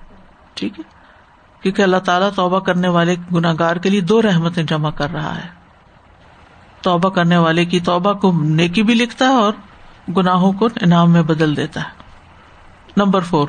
ٹھیک 0.55 0.79
ہے؟ 0.79 0.85
کیونکہ 1.63 1.83
اللہ 1.83 1.97
تعالیٰ 1.97 2.31
توبہ 2.37 2.61
کرنے 2.61 2.89
والے 2.89 3.17
گناگار 3.35 3.77
کے 3.77 3.91
لیے 3.91 4.01
دو 4.01 4.23
رحمتیں 4.23 4.63
جمع 4.63 4.91
کر 4.91 5.13
رہا 5.13 5.37
ہے۔ 5.37 5.49
توبہ 6.81 7.09
کرنے 7.09 7.37
والے 7.37 7.65
کی 7.65 7.81
توبہ 7.81 8.13
کو 8.13 8.33
نیکی 8.33 8.83
بھی 8.83 8.95
لکھتا 8.95 9.25
ہے 9.25 9.35
اور 9.35 9.53
گناہوں 10.17 10.53
کو 10.53 10.69
انعام 10.81 11.11
میں 11.11 11.23
بدل 11.23 11.57
دیتا 11.57 11.81
ہے۔ 11.81 11.91
نمبر 12.97 13.21
فور 13.21 13.49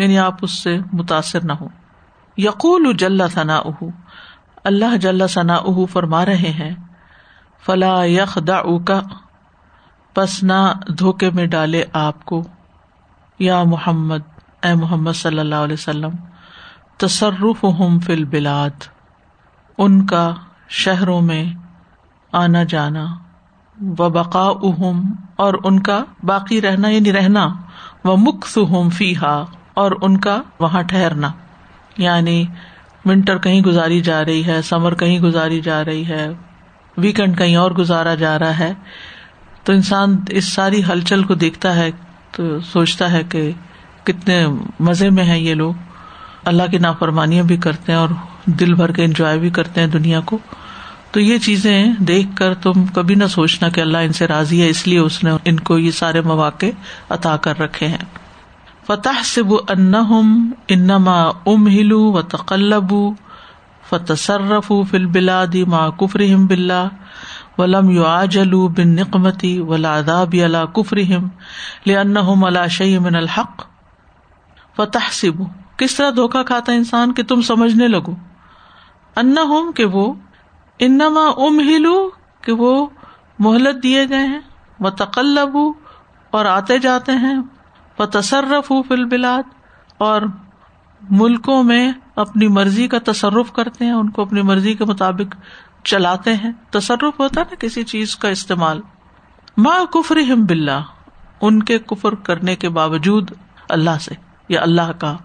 یعنی 0.00 0.18
آپ 0.18 0.34
اس 0.42 0.62
سے 0.62 0.78
متاثر 0.92 1.44
نہ 1.44 1.52
ہو۔ 1.52 1.68
یقول 2.36 2.96
جل 2.96 3.28
ثنا 3.28 3.56
اہ 3.56 3.84
اللہ 4.64 4.96
جل 4.96 5.26
ثنا 5.28 5.54
اہ 5.54 5.86
فرما 5.86 6.26
رہے 6.26 6.52
ہیں، 6.58 6.74
فلا 7.66 8.04
یخ 8.04 8.38
دا 8.46 8.78
کا 8.78 9.00
پس 10.14 10.42
نہ 10.42 10.72
دھوکے 10.98 11.30
میں 11.30 11.46
ڈالے 11.46 11.84
آپ 11.92 12.24
کو۔ 12.24 12.42
یا 13.38 13.62
محمد، 13.64 14.18
اے 14.62 14.74
محمد 14.74 15.12
صلی 15.12 15.38
اللہ 15.38 15.54
علیہ 15.54 15.74
وسلم 15.74 16.10
تصرف 16.96 17.64
ہم 17.64 17.98
فل 17.98 18.24
بلاد 18.24 18.84
ان 19.78 20.06
کا 20.06 20.34
شہروں 20.68 21.20
میں 21.20 21.44
آنا 22.32 22.62
جانا 22.62 23.06
و 23.98 24.08
بقا 24.08 24.44
اہم 24.62 25.14
اور 25.36 25.54
ان 25.64 25.80
کا 25.80 26.04
باقی 26.22 26.60
رہنا 26.60 26.88
یعنی 26.88 27.12
رہنا 27.12 27.48
و 28.04 28.16
مکس 28.16 28.56
ہوں 28.56 28.90
فی 28.90 29.16
ہا 29.16 29.44
اور 29.74 29.92
ان 30.02 30.16
کا 30.16 30.42
وہاں 30.60 30.82
ٹھہرنا۔ 30.82 31.30
یعنی 31.98 32.44
ونٹر 33.04 33.38
کہیں 33.38 33.60
گزاری 33.60 34.00
جا 34.00 34.24
رہی 34.24 34.46
ہے، 34.46 34.62
سمر 34.62 34.94
کہیں 34.94 35.20
گزاری 35.20 35.60
جا 35.60 35.84
رہی 35.84 36.06
ہے 36.06 36.28
ویکینڈ 36.96 37.38
کہیں 37.38 37.56
اور 37.56 37.70
گزارا 37.70 38.14
جا 38.14 38.38
رہا 38.38 38.58
ہے۔ 38.58 38.72
تو 39.64 39.72
انسان 39.72 40.16
اس 40.28 40.52
ساری 40.52 40.82
ہلچل 40.84 41.22
کو 41.22 41.34
دیکھتا 41.34 41.76
ہے، 41.76 41.90
تو 42.30 42.60
سوچتا 42.60 43.12
ہے 43.12 43.22
کہ 43.28 43.50
کتنے 44.04 44.46
مزے 44.80 45.10
میں 45.10 45.24
ہے 45.24 45.40
یہ 45.40 45.54
لوگ۔ 45.54 45.74
اللہ 46.44 46.62
کی 46.70 46.78
نافرمانیاں 46.78 47.44
بھی 47.44 47.56
کرتے 47.56 47.92
ہیں 47.92 47.98
اور 47.98 48.08
دل 48.46 48.74
بھر 48.74 48.92
کے 48.92 49.04
انجوائے 49.04 49.38
بھی 49.38 49.50
کرتے 49.50 49.80
ہیں 49.80 49.88
دنیا 49.88 50.20
کو۔ 50.20 50.38
تو 51.10 51.20
یہ 51.20 51.38
چیزیں 51.38 51.86
دیکھ 51.98 52.28
کر 52.36 52.54
تم 52.54 52.86
کبھی 52.86 53.14
نہ 53.14 53.24
سوچنا 53.24 53.68
کہ 53.68 53.80
اللہ 53.80 53.98
ان 53.98 54.12
سے 54.12 54.26
راضی 54.26 54.62
ہے، 54.62 54.68
اس 54.68 54.86
لیے 54.86 54.98
اس 54.98 55.24
نے 55.24 55.30
ان 55.44 55.60
کو 55.60 55.78
یہ 55.78 55.90
سارے 55.90 56.20
مواقع 56.20 56.66
عطا 57.08 57.36
کر 57.36 57.58
رکھے 57.58 57.86
ہیں۔ 57.86 58.19
فتح 58.90 59.22
سب 59.24 59.52
انہم 59.68 60.30
انما 60.68 61.16
ام 61.46 61.66
ہلو 61.68 62.00
و 62.12 62.22
تقلب 62.28 62.92
فتصرف 63.84 64.70
فل 64.90 65.04
بلادی 65.06 65.62
ما 65.64 65.88
کفر 65.98 66.22
بلّہ 66.48 66.88
ولم 67.58 67.90
یو 67.90 68.04
آجلو 68.04 68.66
بن 68.68 68.94
نقمتی 68.94 69.58
ولاداب 69.60 70.34
اللہ 70.44 70.64
کفرم 70.74 71.28
لن 71.86 72.16
اللہ 72.16 72.66
شعی 72.68 72.98
من 72.98 73.16
الحق 73.16 73.62
فتح 74.76 75.10
سب 75.12 75.42
کس 75.76 75.94
طرح 75.96 76.10
دھوکا 76.16 76.42
کھاتا 76.42 76.72
انسان 76.72 77.14
کہ 77.14 77.22
تم 77.22 77.42
سمجھنے 77.42 77.88
لگو 77.88 78.14
ان 79.16 79.36
ہوم 79.48 79.70
کہ 79.72 79.84
وہ 79.84 80.12
انما 80.80 81.28
ام 81.38 81.60
ہلو 81.68 81.94
کہ 82.42 82.52
وہ 82.52 82.74
مہلت 83.38 83.82
دیے 83.82 84.04
گئے 84.08 84.26
ہیں 84.26 84.40
وہ 84.80 84.90
تقلب 84.96 85.56
اور 86.32 86.44
آتے 86.48 86.78
جاتے 86.78 87.12
ہیں 87.18 87.34
وہ 88.00 88.06
تصرف 88.06 88.70
ہوں 88.70 88.82
فل 88.82 89.04
بلاد 89.04 89.42
اور 89.98 90.22
ملکوں 91.10 91.62
میں 91.62 91.92
اپنی 92.16 92.48
مرضی 92.48 92.88
کا 92.88 92.98
تصرف 93.04 93.52
کرتے 93.52 93.84
ہیں، 93.84 93.92
ان 93.92 94.10
کو 94.10 94.22
اپنی 94.22 94.42
مرضی 94.42 94.74
کے 94.74 94.84
مطابق 94.84 95.36
چلاتے 95.84 96.34
ہیں۔ 96.34 96.52
تصرف 96.70 97.20
ہوتا 97.20 97.40
نا 97.40 97.54
کسی 97.54 97.82
چیز 97.82 98.16
کا 98.16 98.28
استعمال۔ 98.28 98.80
ماں 99.56 99.84
کفر 99.84 100.16
ہم 100.16 100.44
بلّہ 100.44 100.80
ان 101.40 101.62
کے 101.62 101.78
کفر 101.78 102.14
کرنے 102.14 102.56
کے 102.56 102.68
باوجود 102.68 103.30
اللہ 103.68 103.98
سے 104.00 104.14
یا 104.48 104.62
اللہ 104.62 104.92
کا۔ 104.98 105.16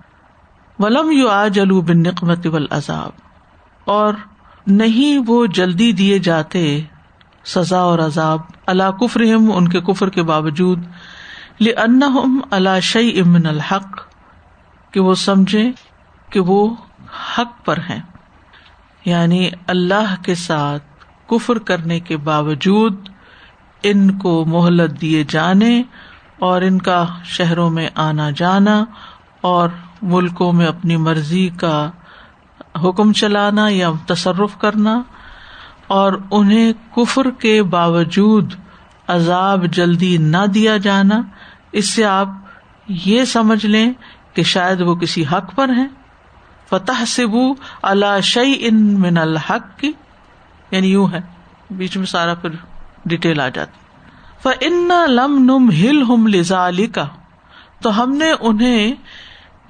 ولم 0.79 1.11
یو 1.11 1.27
آ 1.27 1.47
جلو 1.47 1.81
بن 1.81 1.99
نقمت 1.99 2.47
عذاب 2.71 3.11
اور 3.85 4.13
نہیں 4.67 5.23
وہ 5.27 5.45
جلدی 5.45 5.91
دیے 5.91 6.19
جاتے 6.19 6.81
سزا 7.45 7.79
اور 7.79 7.99
عذاب۔ 7.99 8.39
اللہ 8.65 8.91
کفر 8.91 9.21
ان 9.53 9.67
کے 9.67 9.81
کفر 9.81 10.09
کے 10.09 10.23
باوجود 10.23 10.79
اللہ 11.59 12.79
شعی 12.81 13.19
امن 13.19 13.45
الحق، 13.45 14.01
کہ 14.91 14.99
وہ 14.99 15.15
سمجھے 15.15 15.71
کہ 16.29 16.39
وہ 16.39 16.75
حق 17.37 17.65
پر 17.65 17.77
ہیں۔ 17.77 18.01
یعنی 19.05 19.49
اللہ 19.67 20.15
کے 20.23 20.35
ساتھ 20.35 20.83
کفر 21.27 21.57
کرنے 21.57 21.99
کے 21.99 22.17
باوجود 22.17 23.09
ان 23.83 24.17
کو 24.17 24.45
مہلت 24.45 25.01
دیے 25.01 25.23
جانے 25.27 25.83
اور 26.39 26.61
ان 26.61 26.81
کا 26.81 27.05
شہروں 27.23 27.69
میں 27.69 27.89
آنا 27.95 28.29
جانا 28.29 28.85
اور 29.41 29.69
ملکوں 30.01 30.53
میں 30.53 30.67
اپنی 30.67 30.97
مرضی 30.97 31.49
کا 31.49 31.91
حکم 32.83 33.13
چلانا 33.13 33.67
یا 33.69 33.89
تصرف 34.07 34.57
کرنا 34.57 35.01
اور 35.87 36.13
انہیں 36.31 36.73
کفر 36.95 37.29
کے 37.31 37.63
باوجود 37.63 38.53
عذاب 39.07 39.65
جلدی 39.65 40.17
نہ 40.17 40.45
دیا 40.53 40.77
جانا 40.77 41.21
اس 41.75 41.89
سے 41.89 42.05
آپ 42.05 42.27
یہ 42.87 43.25
سمجھ 43.25 43.65
لیں 43.65 43.93
کہ 44.33 44.43
شاید 44.43 44.81
وہ 44.81 44.95
کسی 44.95 45.25
حق 45.25 45.55
پر 45.55 45.69
ہیں۔ 45.69 45.87
فتح 46.69 47.05
سبو 47.07 47.53
اللہ 47.81 48.19
شعی 48.23 48.53
ان 48.59 49.01
من 49.01 49.17
الحق۔ 49.17 49.79
کی 49.79 49.91
یعنی 50.71 50.87
یوں 50.87 51.07
ہے۔ 51.11 51.19
بیچ 51.71 51.97
میں 51.97 52.05
سارا 52.05 52.33
پھر 52.33 52.49
ڈیٹیل 53.05 53.39
آ 53.39 53.49
جاتی 53.49 53.79
ف 54.43 54.47
ان 54.61 54.89
لم 55.07 55.37
نم 55.43 55.69
ہل 55.69 56.01
ہم 56.01 56.27
لزا 56.27 56.69
کا 56.93 57.07
تو 57.81 58.03
ہم 58.03 58.11
نے 58.11 58.31
انہیں 58.39 58.93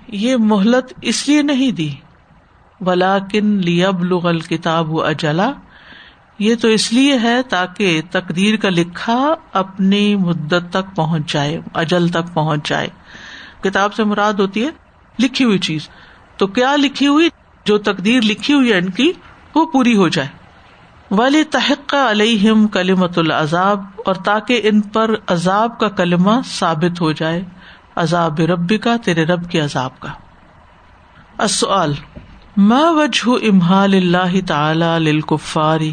یہ 0.08 0.36
مہلت 0.36 0.94
اس 1.02 1.28
لیے 1.28 1.42
نہیں 1.42 1.72
دی۔ 1.72 1.90
ولاکن 2.82 3.46
لیب 3.46 4.04
لغل 4.04 4.40
کتاب 4.40 5.02
اجلا 5.02 5.52
یہ 6.40 6.56
تو 6.56 6.68
اس 6.68 6.94
لیے 6.94 7.20
ہے 7.20 7.44
تاکہ 7.44 8.02
تقدیر 8.12 8.56
کا 8.56 8.70
لکھا 8.70 9.36
اپنی 9.54 10.16
مدت 10.16 10.70
تک 10.70 10.96
پہنچ 10.96 11.34
جائے 11.34 11.62
اجل 11.74 12.08
تک 12.08 12.34
پہنچ 12.34 12.70
جائے 12.70 12.88
کتاب 13.64 13.94
سے 13.94 14.04
مراد 14.04 14.34
ہوتی 14.34 14.64
ہے 14.66 14.70
لکھی 15.20 15.46
ہوئی 15.46 15.60
چیز۔ 15.60 15.90
تو 16.38 16.48
کیا 16.48 16.76
لکھی 16.76 17.08
ہوئی؟ 17.08 17.30
جو 17.66 17.78
تقدیر 17.78 18.22
لکھی 18.22 18.54
ہوئی 18.54 18.72
ہے 18.74 18.78
ان 18.78 18.90
کی، 18.90 19.12
وہ 19.56 19.66
پوری 19.66 19.96
ہو 19.96 20.08
جائے۔ 20.08 20.28
ولی 21.12 21.44
تحق 21.44 21.94
علیہم 21.94 22.68
کلیمت 22.68 23.18
العذاب، 23.18 23.84
اور 24.06 24.16
تاکہ 24.16 24.62
ان 24.64 24.82
پر 24.82 25.16
عذاب 25.28 25.80
کا 25.80 25.90
کلمہ 25.90 26.32
ثابت 26.46 27.02
ہو 27.02 27.12
جائے۔ 27.12 27.44
عذاب 27.96 28.40
ربی 28.40 28.78
کا 28.78 28.96
تیرے 29.04 29.26
رب 29.26 29.50
کے 29.50 29.60
عذاب 29.60 30.00
کا۔ 30.00 30.10
ما 32.58 32.90
وجہ 32.90 33.30
امہال 33.30 33.94
اللہ 33.94 34.48
تعالی 34.48 35.00
للکفاری؟ 35.00 35.92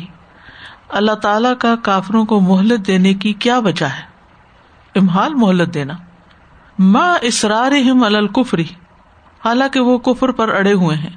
اللہ 0.93 1.13
تعالی 1.13 1.49
کا 1.59 1.77
کافروں 1.77 2.25
کو 2.25 2.41
مہلت 2.41 2.87
دینے 2.87 3.15
کی 3.15 3.33
کیا 3.33 3.59
وجہ 3.59 3.87
ہے؟ 3.87 4.03
امہال 4.95 5.35
مہلت 5.35 5.75
دینا۔ 5.75 5.95
ماں 6.79 7.19
اسرار 7.23 7.73
الکفری 8.05 8.65
حالانکہ 9.45 9.81
وہ 9.81 9.99
کفر 9.99 10.31
پر 10.31 10.49
اڑے 10.49 10.73
ہوئے 10.73 10.97
ہیں۔ 10.97 11.11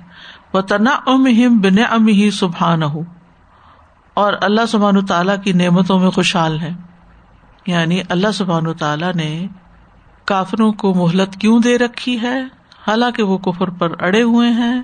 وہ 0.53 0.61
تنا 0.61 0.91
ام 1.05 1.23
بن 1.61 1.75
ام 1.89 2.07
ہی 2.07 2.31
سبحان 2.31 2.83
ہو 2.83 2.99
اور 4.13 4.33
اللہ 4.41 4.65
سبحان 4.65 5.05
تعالیٰ 5.05 5.35
کی 5.43 5.51
نعمتوں 5.53 5.99
میں 5.99 6.09
خوشحال 6.09 6.59
ہے 6.59 6.71
یعنی 7.67 8.01
اللہ 8.09 8.31
سبحان 8.33 8.73
تعالیٰ 8.73 9.13
نے 9.13 9.47
کافروں 10.25 10.71
کو 10.71 10.93
مہلت 10.93 11.35
کیوں 11.35 11.59
دے 11.59 11.77
رکھی 11.77 12.21
ہے؟ 12.21 12.41
حالانکہ 12.87 13.23
وہ 13.23 13.37
کفر 13.37 13.69
پر 13.69 14.03
اڑے 14.03 14.21
ہوئے 14.21 14.49
ہیں 14.49 14.81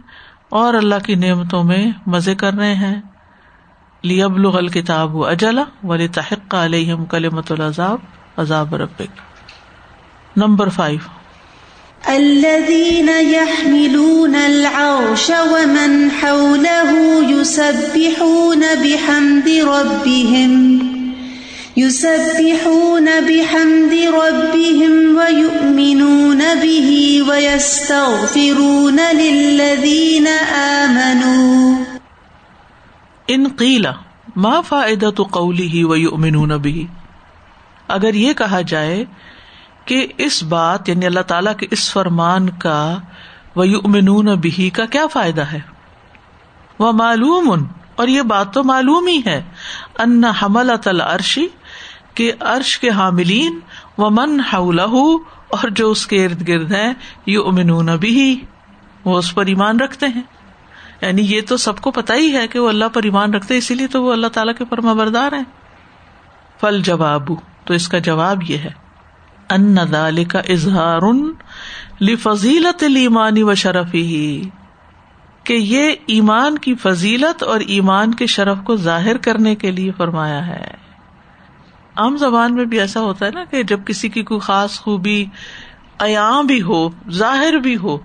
اور 0.50 0.74
اللہ 0.74 0.96
کی 1.06 1.16
نعمتوں 1.16 1.64
میں 1.64 1.92
مزے 2.08 2.36
کر 2.36 2.54
رہے 2.54 2.76
ہیں۔ 2.76 3.02
لی 4.04 4.24
ابل 4.24 4.46
الکتاب 4.46 5.24
اجلا 5.24 5.64
ولی 5.84 6.08
تحق 6.08 6.56
علیہم 6.56 7.06
کلمت 7.06 7.52
العذاب، 7.52 8.00
عذاب 8.38 8.76
ربک 8.76 10.38
نمبر 10.38 10.70
فائیو 10.70 11.00
الذين 12.08 13.10
يحملون 13.10 14.36
العرش 14.36 15.32
ومن 15.52 16.12
حوله 16.12 16.92
يسبحون 17.30 18.60
بحمد 18.60 19.50
ربهم، 19.50 20.80
يسبحون 21.78 23.06
بحمد 23.22 23.94
ربهم 23.94 25.18
ويؤمنون 25.18 26.42
به 26.56 27.24
ويستغفرون 27.30 29.00
للذين 29.00 30.28
آمنوا. 30.56 31.81
ان 33.34 33.48
قیل 33.58 33.86
ما 34.36 34.54
فائدة 34.62 35.28
قوله 35.32 35.84
ويؤمنون 35.90 36.56
به، 36.58 36.86
اگر 37.98 38.20
یہ 38.20 38.34
کہا 38.34 38.62
جائے 38.68 39.04
کہ 39.86 40.06
اس 40.18 40.44
بات 40.50 40.90
یعنی 40.90 41.06
اللہ 41.06 41.28
تعالیٰ 41.28 41.56
کے 41.56 41.68
اس 41.72 41.92
فرمان 41.92 42.50
کا 42.60 42.80
وہ 43.56 43.64
امنون 43.84 44.34
بھی 44.40 44.70
کا 44.70 44.86
کیا 44.86 45.06
فائدہ 45.14 45.46
ہے؟ 45.52 45.60
وہ 46.80 46.92
معلوم 47.00 47.52
ان 47.52 47.64
اور 47.96 48.08
یہ 48.08 48.22
بات 48.28 48.54
تو 48.54 48.64
معلوم 48.64 49.08
ہی 49.08 49.20
ہے، 49.26 49.42
ان 50.00 50.24
حمل 50.42 50.70
عرشی 51.02 51.48
کے 52.14 52.32
عرش 52.40 52.78
کے 52.80 52.90
حاملین 52.90 53.60
و 53.98 54.10
من 54.10 54.40
اور 54.54 55.70
جو 55.70 55.90
اس 55.92 56.06
کے 56.08 56.26
ارد 56.26 56.48
گرد 56.48 56.72
ہیں 56.74 56.94
یو 57.26 57.44
امنون 57.48 57.90
بھی 58.00 58.20
وہ 59.06 59.18
اس 59.18 59.34
پر 59.36 59.46
ایمان 59.46 59.80
رکھتے 59.80 60.08
ہیں۔ 60.08 60.22
یعنی 61.02 61.22
یہ 61.22 61.42
تو 61.48 61.58
سب 61.58 61.80
کو 61.80 61.92
پتا 61.92 62.16
ہی 62.16 62.38
ہے 62.38 62.48
کہ 62.48 62.60
وہ 62.60 62.70
اللہ 62.70 62.86
پر 62.94 63.04
ایمان 63.04 63.34
رکھتے، 63.34 63.58
اسی 63.58 63.76
لیے 63.76 63.88
تو 63.88 64.04
وہ 64.04 64.14
اللہ 64.14 64.28
تعالیٰ 64.28 64.54
کے 64.56 64.66
فرما 64.70 64.94
بردار 64.94 65.32
ہیں۔ 65.32 65.44
فل 66.60 66.82
جواب، 66.82 67.30
تو 67.66 67.74
اس 67.74 67.88
کا 67.88 67.98
جواب 67.98 68.52
یہ 68.52 68.58
ہے۔ 68.58 68.70
ان 69.50 69.78
دال 69.92 70.26
کا 70.26 70.40
اظہار 70.40 71.00
فضیلت 72.20 72.84
ایمانی 72.84 73.44
و 73.44 73.54
شرفی 73.54 74.50
کہ 75.44 75.54
یہ 75.54 75.96
ایمان 76.06 76.58
کی 76.58 76.76
فضیلت 76.76 77.44
اور 77.44 77.60
ایمان 77.60 78.14
کے 78.14 78.26
شرف 78.26 78.58
کو 78.64 78.76
ظاہر 78.76 79.18
کرنے 79.18 79.56
کے 79.56 79.72
لیے 79.72 79.92
فرمایا 79.98 80.48
ہے۔ 80.48 80.72
عام 81.96 82.18
زبان 82.18 82.56
میں 82.56 82.66
بھی 82.66 82.80
ایسا 82.80 83.00
ہوتا 83.00 83.26
ہے 83.26 83.32
نا 83.32 83.44
کہ 83.44 83.64
جب 83.64 83.80
کسی 83.86 84.10
کی 84.10 84.24
کوئی 84.24 84.40
خاص 84.40 84.80
خوبی 84.80 85.26
ایام 86.00 86.46
بھی 86.46 86.62
ہو، 86.62 86.90
ظاہر 87.10 87.54
بھی 87.54 87.78
ہو 87.78 87.98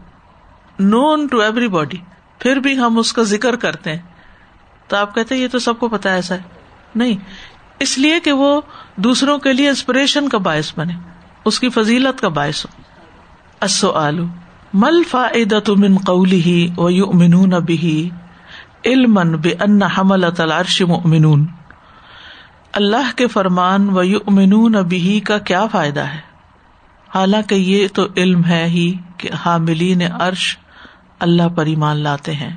نون 0.78 1.26
ٹو 1.26 1.40
ایوری 1.40 1.68
باڈی 1.68 1.96
پھر 2.38 2.56
بھی 2.56 2.78
ہم 2.78 2.98
اس 2.98 3.12
کا 3.12 3.22
ذکر 3.22 3.56
کرتے 3.56 3.90
ہیں۔ 3.90 4.02
تو 4.88 4.96
آپ 4.96 5.14
کہتے 5.14 5.34
ہیں 5.34 5.42
یہ 5.42 5.48
تو 5.48 5.58
سب 5.58 5.78
کو 5.78 5.88
پتا 5.88 6.10
ایسا 6.10 6.34
ہے۔ 6.34 6.40
نہیں، 6.94 7.16
اس 7.78 7.98
لیے 7.98 8.20
کہ 8.20 8.32
وہ 8.32 8.60
دوسروں 8.96 9.38
کے 9.38 9.52
لیے 9.52 9.68
انسپریشن 9.68 10.28
کا 10.28 10.38
باعث 10.38 10.78
بنے۔ 10.78 10.94
اس 11.44 11.60
کی 11.60 11.68
فضیلت 11.68 12.20
کا 12.20 12.28
باعث 12.28 12.66
ہو۔ 12.66 12.82
اصو 13.60 13.90
آلو 13.90 14.24
مل 14.74 15.02
فائدت 15.04 15.70
من 15.70 15.96
قولی 15.96 16.42
ہی 16.42 16.68
و 16.76 16.90
یؤمنون 16.90 17.50
به 17.50 18.08
علم 18.84 19.40
بے 19.40 19.50
ان 19.50 19.82
حمل 19.82 20.34
تلارش 20.36 20.82
مؤمنون؟ 20.82 21.46
اللہ 22.72 23.16
کے 23.16 23.26
فرمان 23.26 23.88
و 23.88 24.02
یؤمنون 24.02 24.72
به 24.72 25.18
کا 25.24 25.38
کیا 25.38 25.66
فائدہ 25.66 26.00
ہے؟ 26.00 26.20
حالانکہ 27.14 27.54
یہ 27.54 27.88
تو 27.94 28.06
علم 28.16 28.44
ہے 28.44 28.64
ہی 28.64 28.94
کہ 29.16 29.28
حاملین 29.46 30.02
عرش 30.20 30.58
اللہ 31.20 31.56
پر 31.56 31.66
ایمان 31.66 31.96
لاتے 31.96 32.32
ہیں۔ 32.32 32.56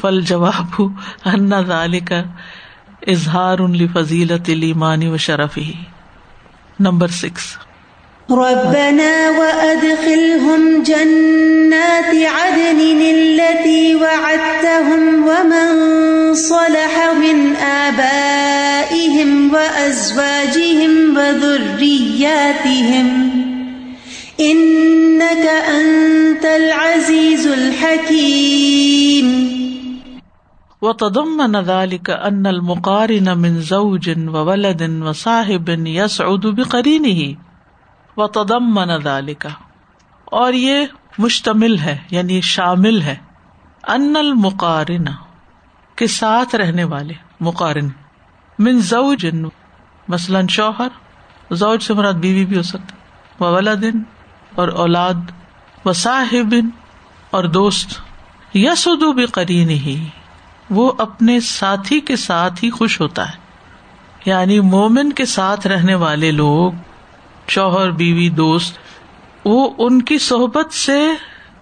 فل 0.00 0.20
جواب 0.20 0.82
ان 1.24 1.52
ذالک 1.66 2.12
اظہار 3.06 3.58
ان 3.58 3.88
فضیلت 3.88 4.48
ایمانی 4.48 5.08
و 5.08 5.16
شرف 5.16 5.58
ہی 5.58 5.72
نمبر 6.80 7.08
سکس۔ 7.08 7.56
ربنا 8.30 9.38
وأدخلهم 9.38 10.84
جنات 10.84 12.14
عدن 12.34 13.10
التي 13.14 13.94
وعدتهم 13.94 15.28
ومن 15.28 16.34
صلح 16.34 17.12
من 17.12 17.54
آبائهم 17.60 19.54
وأزواجهم 19.54 21.16
وذرياتهم 21.16 23.31
إنك 24.50 25.46
أنت 25.68 26.44
العزيز 26.44 27.46
الحكيم. 27.46 28.48
وتضمن 30.82 31.56
ذلك 31.56 32.10
أن 32.10 32.46
المقارن 32.46 33.38
من 33.38 33.60
زوج 33.60 34.10
وولد 34.26 35.02
وصاحب 35.02 35.86
يسعد 35.86 36.46
بقرينه. 36.46 37.32
وتضمن 38.16 38.90
ذلك. 39.04 39.46
اور 40.24 40.52
یہ 40.52 40.86
مشتمل 41.18 41.78
ہے 41.78 41.98
یعنی 42.10 42.40
شامل 42.40 43.02
ہے. 43.02 43.16
ان 43.88 44.16
المقارن، 44.16 45.04
کے 45.96 46.06
ساتھ 46.06 46.54
رہنے 46.54 46.84
والے، 46.84 47.14
مقارن. 47.40 47.88
من 48.58 48.80
زوج، 48.80 49.26
مثلاً 50.08 50.46
شوہر، 50.46 50.88
زوج 51.54 51.82
سے 51.82 51.94
مراد 51.94 52.12
بیوی 52.12 52.44
بھی 52.44 52.56
ہو 52.56 52.62
سکتا 52.62 52.96
و 53.44 53.54
اور 54.54 54.68
اولاد 54.68 55.14
و 55.84 55.92
صاحب 55.92 56.54
اور 57.30 57.44
دوست 57.44 58.00
یسود 58.54 59.02
بقرین 59.02 59.70
ہی 59.70 60.04
وہ 60.70 60.92
اپنے 60.98 61.40
ساتھی 61.40 62.00
کے 62.00 62.16
ساتھ 62.16 62.64
ہی 62.64 62.70
خوش 62.70 63.00
ہوتا 63.00 63.28
ہے۔ 63.28 63.36
یعنی 64.26 64.60
مومن 64.60 65.12
کے 65.12 65.24
ساتھ 65.24 65.66
رہنے 65.66 65.94
والے 65.94 66.30
لوگ، 66.30 66.72
شوہر، 67.48 67.90
بیوی، 67.90 68.28
دوست، 68.28 68.78
وہ 69.44 69.70
ان 69.78 70.02
کی 70.02 70.18
صحبت 70.18 70.72
سے 70.72 71.10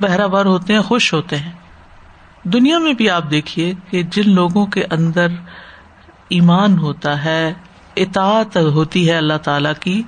بہرا 0.01 0.27
بار 0.27 0.45
ہوتے 0.45 0.73
ہیں، 0.73 0.81
خوش 0.81 1.13
ہوتے 1.13 1.37
ہیں۔ 1.37 1.53
دنیا 2.45 2.79
میں 2.79 2.93
بھی 2.93 3.11
آپ 3.11 3.31
دیکھیے 3.31 3.75
کہ 3.91 4.03
جن 4.03 4.31
لوگوں 4.31 4.67
کے 4.67 4.85
اندر 4.91 5.27
ایمان 6.29 6.79
ہوتا 6.79 7.25
ہے، 7.25 7.55
اطاعت 7.97 8.57
ہوتی 8.57 9.11
ہے 9.11 9.17
اللہ 9.17 9.39
تعالی 9.43 9.69
کی 9.81 10.03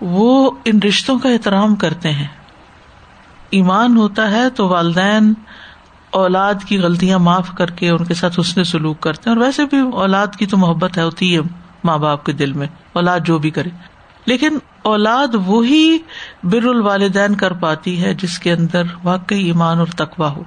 وہ 0.00 0.50
ان 0.64 0.82
رشتوں 0.82 1.18
کا 1.18 1.28
احترام 1.28 1.74
کرتے 1.74 2.12
ہیں۔ 2.12 2.26
ایمان 3.50 3.96
ہوتا 3.96 4.30
ہے 4.30 4.50
تو 4.50 4.68
والدین 4.68 5.34
اولاد 6.10 6.54
کی 6.68 6.78
غلطیاں 6.78 7.18
معاف 7.18 7.50
کر 7.58 7.70
کے 7.70 7.90
ان 7.90 8.04
کے 8.04 8.14
ساتھ 8.14 8.40
حسن 8.40 8.64
سلوک 8.64 9.00
کرتے 9.00 9.30
ہیں۔ 9.30 9.36
اور 9.36 9.44
ویسے 9.44 9.64
بھی 9.64 9.78
اولاد 9.78 10.26
کی 10.38 10.46
تو 10.46 10.56
محبت 10.56 10.98
ہے، 10.98 11.02
ہوتی 11.02 11.36
ہے 11.36 11.40
ماں 11.84 11.98
باپ 11.98 12.24
کے 12.24 12.32
دل 12.32 12.52
میں، 12.52 12.66
اولاد 12.92 13.20
جو 13.20 13.38
بھی 13.38 13.50
کرے۔ 13.50 13.68
لیکن 14.26 14.58
اولاد 14.82 15.34
وہی 15.46 15.98
بر 16.42 16.64
الوالدین 16.64 17.34
کر 17.34 17.52
پاتی 17.52 18.04
ہے 18.04 18.14
جس 18.14 18.38
کے 18.38 18.52
اندر 18.52 18.82
واقعی 19.04 19.44
ایمان 19.44 19.78
اور 19.78 19.86
تقوا 19.86 20.30
ہو۔ 20.30 20.42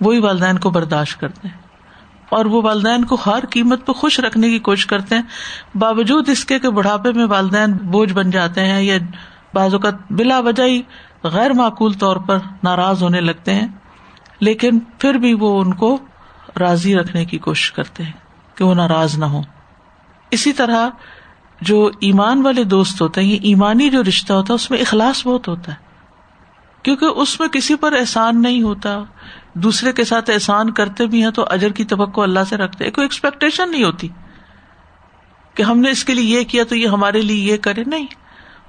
وہی 0.00 0.18
والدین 0.18 0.58
کو 0.58 0.70
برداشت 0.70 1.20
کرتے 1.20 1.48
ہیں۔ 1.48 1.65
اور 2.30 2.44
وہ 2.44 2.62
والدین 2.62 3.04
کو 3.04 3.16
ہر 3.26 3.46
قیمت 3.50 3.86
پہ 3.86 3.92
خوش 3.92 4.20
رکھنے 4.20 4.50
کی 4.50 4.58
کوشش 4.58 4.86
کرتے 4.86 5.14
ہیں۔ 5.14 5.22
باوجود 5.74 6.28
اس 6.28 6.44
کے 6.44 6.58
بڑھاپے 6.58 7.12
میں 7.12 7.26
والدین 7.26 7.72
بوجھ 7.72 8.12
بن 8.12 8.30
جاتے 8.30 8.60
ہیں 8.60 8.82
یا 8.82 8.98
بعض 9.54 9.74
اوقات 9.74 9.94
بلا 10.10 10.38
وجہ 10.38 10.62
ہی 10.62 10.82
غیر 11.22 11.52
معقول 11.52 11.92
طور 11.92 12.16
پر 12.16 12.38
ناراض 12.62 13.02
ہونے 13.02 13.20
لگتے 13.20 13.54
ہیں، 13.54 13.68
لیکن 14.40 14.78
پھر 14.98 15.14
بھی 15.14 15.34
وہ 15.34 15.60
ان 15.60 15.72
کو 15.74 15.98
راضی 16.60 16.94
رکھنے 16.94 17.24
کی 17.24 17.38
کوشش 17.38 17.72
کرتے 17.72 18.02
ہیں 18.02 18.12
کہ 18.54 18.64
وہ 18.64 18.74
ناراض 18.74 19.18
نہ 19.18 19.24
ہو 19.24 19.42
اسی 20.30 20.52
طرح 20.52 20.88
جو 21.60 21.90
ایمان 22.00 22.42
والے 22.42 22.64
دوست 22.64 23.02
ہوتے 23.02 23.20
ہیں، 23.20 23.28
یہ 23.28 23.38
ایمانی 23.42 23.90
جو 23.90 24.02
رشتہ 24.02 24.32
ہوتا 24.32 24.52
ہے، 24.52 24.54
اس 24.54 24.70
میں 24.70 24.78
اخلاص 24.78 25.26
بہت 25.26 25.48
ہوتا 25.48 25.72
ہے۔ 25.72 25.84
کیونکہ 26.82 27.04
اس 27.04 27.40
میں 27.40 27.48
کسی 27.48 27.74
پر 27.74 27.92
احسان 27.92 28.42
نہیں 28.42 28.62
ہوتا 28.62 28.98
دوسرے 29.56 29.92
کے 29.92 30.04
ساتھ 30.04 30.30
احسان 30.30 30.70
کرتے 30.70 31.06
بھی 31.06 31.24
ہیں 31.24 31.30
تو 31.30 31.44
اجر 31.50 31.70
کی 31.70 31.84
توقع 31.84 32.20
اللہ 32.20 32.40
سے 32.48 32.56
رکھتے 32.56 32.90
کوئی 32.90 33.04
ایکسپیکٹیشن 33.04 33.70
نہیں 33.70 33.84
ہوتی 33.84 34.08
کہ 35.54 35.62
ہم 35.62 35.80
نے 35.80 35.90
اس 35.90 36.04
کے 36.04 36.14
لیے 36.14 36.38
یہ 36.38 36.44
کیا 36.44 36.64
تو 36.64 36.76
یہ 36.76 36.86
ہمارے 36.86 37.20
لیے 37.20 37.52
یہ 37.52 37.56
کرے، 37.56 37.84
نہیں۔ 37.86 38.06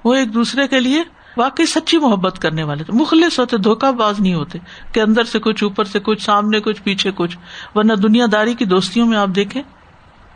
وہ 0.04 0.14
ایک 0.14 0.34
دوسرے 0.34 0.68
کے 0.68 0.80
لیے 0.80 1.02
واقعی 1.36 1.66
سچی 1.66 1.98
محبت 1.98 2.38
کرنے 2.38 2.62
والے 2.62 2.84
تھے۔ 2.84 2.92
مخلص 2.92 3.40
ہوتے، 3.40 3.56
دھوکہ 3.56 3.92
باز 3.92 4.20
نہیں 4.20 4.34
ہوتے 4.34 4.58
کہ 4.92 5.00
اندر 5.00 5.24
سے 5.24 5.38
کچھ، 5.38 5.64
اوپر 5.64 5.84
سے 5.84 5.98
کچھ، 6.00 6.22
سامنے 6.22 6.60
کچھ، 6.60 6.82
پیچھے 6.82 7.10
کچھ۔ 7.14 7.38
ورنہ 7.74 7.92
دنیا 7.92 8.26
داری 8.32 8.54
کی 8.54 8.64
دوستیوں 8.64 9.06
میں 9.06 9.18
آپ 9.18 9.28
دیکھیں 9.28 9.62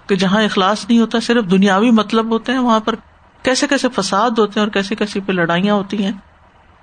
کہ 0.07 0.17
جہاں 0.17 0.43
اخلاص 0.43 0.87
نہیں 0.89 1.01
ہوتا، 1.01 1.21
صرف 1.21 1.51
دنیاوی 1.51 1.91
مطلب 1.91 2.31
ہوتے 2.31 2.53
ہیں، 2.53 2.59
وہاں 2.59 2.81
پر 2.81 2.95
کیسے 3.43 3.67
کیسے 3.67 3.89
فساد 3.89 4.31
ہوتے 4.31 4.61
ہیں 4.61 4.67
اور 4.67 4.73
کیسے 4.73 4.95
کیسے 4.95 5.21
پہ 5.21 5.33
لڑائیاں 5.33 5.75
ہوتی 5.75 6.05
ہیں۔ 6.05 6.13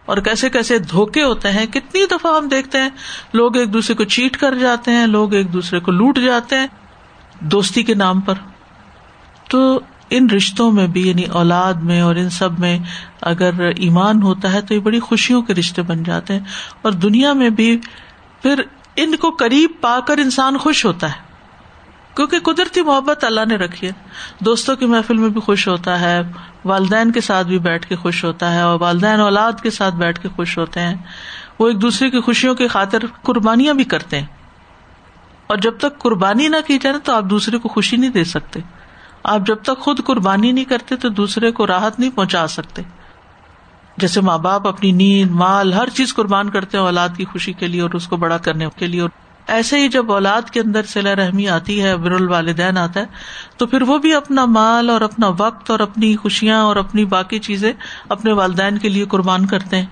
اور 0.09 0.17
کیسے 0.17 0.49
کیسے 0.49 0.79
دھوکے 0.79 1.23
ہوتے 1.23 1.51
ہیں، 1.51 1.65
کتنی 1.65 2.05
دفعہ 2.11 2.37
ہم 2.37 2.47
دیکھتے 2.47 2.81
ہیں، 2.81 2.89
لوگ 3.33 3.57
ایک 3.57 3.73
دوسرے 3.73 3.95
کو 3.95 4.03
چیٹ 4.03 4.37
کر 4.37 4.55
جاتے 4.55 4.91
ہیں، 4.91 5.07
لوگ 5.07 5.33
ایک 5.33 5.53
دوسرے 5.53 5.79
کو 5.79 5.91
لوٹ 5.91 6.19
جاتے 6.19 6.55
ہیں 6.55 6.67
دوستی 7.39 7.83
کے 7.83 7.93
نام 7.93 8.19
پر۔ 8.19 8.33
تو 9.49 9.79
ان 10.09 10.29
رشتوں 10.29 10.71
میں 10.71 10.87
بھی 10.87 11.09
یعنی 11.09 11.23
اولاد 11.23 11.73
میں 11.73 12.01
اور 12.01 12.15
ان 12.15 12.29
سب 12.29 12.59
میں 12.59 12.79
اگر 13.21 13.51
ایمان 13.77 14.21
ہوتا 14.21 14.53
ہے 14.53 14.61
تو 14.61 14.73
یہ 14.73 14.79
بڑی 14.79 14.99
خوشیوں 14.99 15.41
کے 15.41 15.53
رشتے 15.53 15.81
بن 15.81 16.03
جاتے 16.03 16.33
ہیں۔ 16.33 16.41
اور 16.81 16.91
دنیا 16.91 17.33
میں 17.33 17.49
بھی 17.49 17.77
پھر 18.41 18.61
ان 18.95 19.15
کو 19.15 19.29
قریب 19.29 19.71
پا 19.81 19.99
کر 20.07 20.17
انسان 20.17 20.57
خوش 20.57 20.85
ہوتا 20.85 21.07
ہے۔ 21.07 21.29
کیونکہ 22.15 22.39
قدرتی 22.39 22.81
محبت 22.81 23.23
اللہ 23.23 23.41
نے 23.49 23.55
رکھی 23.55 23.87
ہے۔ 23.87 23.91
دوستوں 24.39 24.75
کی 24.75 24.85
محفل 24.85 25.17
میں 25.17 25.29
بھی 25.29 25.41
خوش 25.41 25.67
ہوتا 25.67 25.99
ہے۔ 25.99 26.21
والدین 26.65 27.11
کے 27.11 27.21
ساتھ 27.21 27.47
بھی 27.47 27.59
بیٹھ 27.59 27.87
کے 27.87 27.95
خوش 27.95 28.23
ہوتا 28.23 28.53
ہے 28.53 28.61
اور 28.61 28.79
والدین 28.79 29.19
اولاد 29.19 29.51
کے 29.63 29.69
ساتھ 29.69 29.95
بیٹھ 29.95 30.19
کے 30.19 30.29
خوش 30.35 30.57
ہوتے 30.57 30.79
ہیں۔ 30.79 30.95
وہ 31.59 31.67
ایک 31.67 31.81
دوسرے 31.81 32.09
کی 32.09 32.19
خوشیوں 32.19 32.55
کی 32.55 32.67
خاطر 32.67 32.99
قربانیاں 33.21 33.73
بھی 33.73 33.83
کرتے 33.83 34.19
ہیں۔ 34.19 34.27
اور 35.47 35.57
جب 35.57 35.77
تک 35.77 35.99
قربانی 35.99 36.47
نہ 36.47 36.55
کی 36.67 36.77
جائے 36.77 36.99
تو 37.03 37.13
آپ 37.13 37.23
دوسرے 37.23 37.57
کو 37.57 37.69
خوشی 37.69 37.97
نہیں 37.97 38.09
دے 38.09 38.23
سکتے۔ 38.23 38.59
آپ 39.23 39.39
جب 39.45 39.57
تک 39.63 39.79
خود 39.79 39.99
قربانی 40.05 40.51
نہیں 40.51 40.65
کرتے 40.65 40.95
تو 40.95 41.09
دوسرے 41.09 41.51
کو 41.51 41.67
راحت 41.67 41.99
نہیں 41.99 42.09
پہنچا 42.09 42.47
سکتے۔ 42.47 42.81
جیسے 43.97 44.21
ماں 44.21 44.37
باپ 44.37 44.67
اپنی 44.67 44.91
نیند، 44.91 45.31
مال، 45.31 45.73
ہر 45.73 45.89
چیز 45.89 46.15
قربان 46.15 46.49
کرتے 46.49 46.77
ہیں 46.77 46.85
اولاد 46.85 47.09
کی 47.17 47.25
خوشی 47.25 47.53
کے 47.53 47.67
لیے 47.67 47.81
اور 47.81 47.89
اس 47.93 48.07
کو 48.07 48.17
بڑا 48.17 48.37
کرنے 48.37 48.67
کے 48.75 48.85
لیے۔ 48.85 49.01
ایسے 49.49 49.79
ہی 49.79 49.87
جب 49.87 50.11
اولاد 50.11 50.41
کے 50.41 50.59
اندر 50.59 50.83
سلا 50.83 51.15
رحمی 51.15 51.49
آتی 51.49 51.83
ہے، 51.83 51.97
بر 51.97 52.11
الوالدین 52.11 52.77
آتا 52.77 52.99
ہے، 52.99 53.05
تو 53.57 53.67
پھر 53.67 53.81
وہ 53.81 53.97
بھی 53.97 54.13
اپنا 54.13 54.45
مال 54.45 54.89
اور 54.89 55.01
اپنا 55.01 55.31
وقت 55.37 55.71
اور 55.71 55.79
اپنی 55.79 56.15
خوشیاں 56.15 56.61
اور 56.61 56.75
اپنی 56.75 57.05
باقی 57.05 57.39
چیزیں 57.39 57.73
اپنے 58.09 58.31
والدین 58.33 58.77
کے 58.77 58.89
لیے 58.89 59.05
قربان 59.05 59.45
کرتے 59.45 59.77
ہیں۔ 59.77 59.85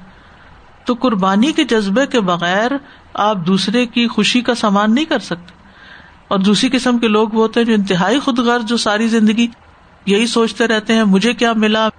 تو 0.85 0.93
قربانی 0.93 1.51
کے 1.51 1.63
جذبے 1.63 2.05
کے 2.07 2.19
بغیر 2.19 2.71
آپ 3.13 3.37
دوسرے 3.47 3.85
کی 3.85 4.07
خوشی 4.07 4.41
کا 4.41 4.55
سامان 4.55 4.95
نہیں 4.95 5.05
کر 5.05 5.19
سکتے۔ 5.19 5.57
اور 6.27 6.39
دوسری 6.39 6.69
قسم 6.69 6.97
کے 6.97 7.07
لوگ 7.07 7.29
وہ 7.29 7.41
ہوتے 7.41 7.59
ہیں 7.59 7.67
جو 7.67 7.73
انتہائی 7.73 8.19
خود 8.19 8.39
غرض 8.39 8.65
جو 8.65 8.77
ساری 8.77 9.07
زندگی 9.07 9.47
یہی 10.05 10.27
سوچتے 10.27 10.67
رہتے 10.67 10.93
ہیں، 10.93 11.03
مجھے 11.03 11.33
کیا 11.33 11.53
ملا؟ 11.53 11.89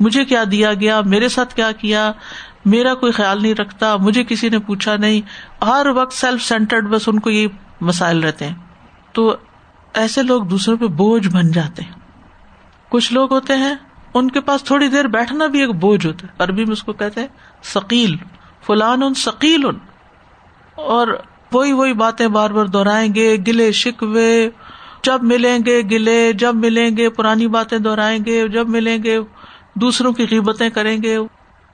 مجھے 0.00 0.24
کیا 0.24 0.44
دیا 0.50 0.74
گیا؟ 0.74 1.00
میرے 1.00 1.28
ساتھ 1.28 1.54
کیا 1.54 1.72
کیا؟ 1.72 2.12
میرا 2.66 2.94
کوئی 2.94 3.12
خیال 3.12 3.42
نہیں 3.42 3.54
رکھتا، 3.54 3.96
مجھے 3.96 4.24
کسی 4.24 4.48
نے 4.48 4.58
پوچھا 4.58 4.96
نہیں، 4.96 5.20
ہر 5.64 5.86
وقت 5.94 6.12
سیلف 6.12 6.42
سینٹرڈ 6.42 6.88
بس 6.88 7.08
ان 7.08 7.20
کو 7.20 7.30
یہ 7.30 7.46
مسائل 7.80 8.20
رہتے 8.20 8.46
ہیں۔ 8.46 8.54
تو 9.12 9.36
ایسے 9.94 10.22
لوگ 10.22 10.42
دوسروں 10.42 10.76
پہ 10.76 10.86
بوجھ 10.86 11.28
بن 11.28 11.52
جاتے 11.52 11.82
ہیں۔ 11.82 11.92
کچھ 12.88 13.12
لوگ 13.12 13.32
ہوتے 13.32 13.56
ہیں، 13.56 13.74
ان 14.14 14.30
کے 14.30 14.40
پاس 14.40 14.64
تھوڑی 14.64 14.88
دیر 14.88 15.04
بیٹھنا 15.04 15.46
بھی 15.46 15.60
ایک 15.60 15.74
بوجھ 15.74 16.06
ہوتا 16.06 16.26
ہے۔ 16.26 16.32
عربی 16.38 16.64
میں 16.64 16.72
اس 16.72 16.82
کو 16.82 16.92
کہتے 16.92 17.20
ہیں 17.20 17.28
سکیل 17.62 18.16
فلان 18.66 19.02
ان 19.02 19.14
سکیل 19.14 19.66
ان 19.66 19.74
اور 20.74 21.08
وہی 21.52 21.72
وہی 21.72 21.92
باتیں 21.92 22.28
بار 22.28 22.50
بار 22.50 22.66
دہرائیں 22.66 23.14
گے، 23.14 23.36
گلے 23.46 23.72
شکوے، 23.72 24.50
جب 25.02 25.22
ملیں 25.22 25.58
گے 25.66 25.80
گلے، 25.80 26.32
جب 26.32 26.54
ملیں 26.54 26.96
گے 26.96 27.10
پرانی 27.10 27.46
باتیں 27.46 27.78
دہرائیں 27.78 28.18
گے، 28.26 28.48
جب 28.48 28.68
ملیں 28.68 28.98
گے 29.04 29.18
دوسروں 29.74 30.12
کی 30.12 30.26
قیمتیں 30.26 30.70
کریں 30.70 31.02
گے۔ 31.02 31.18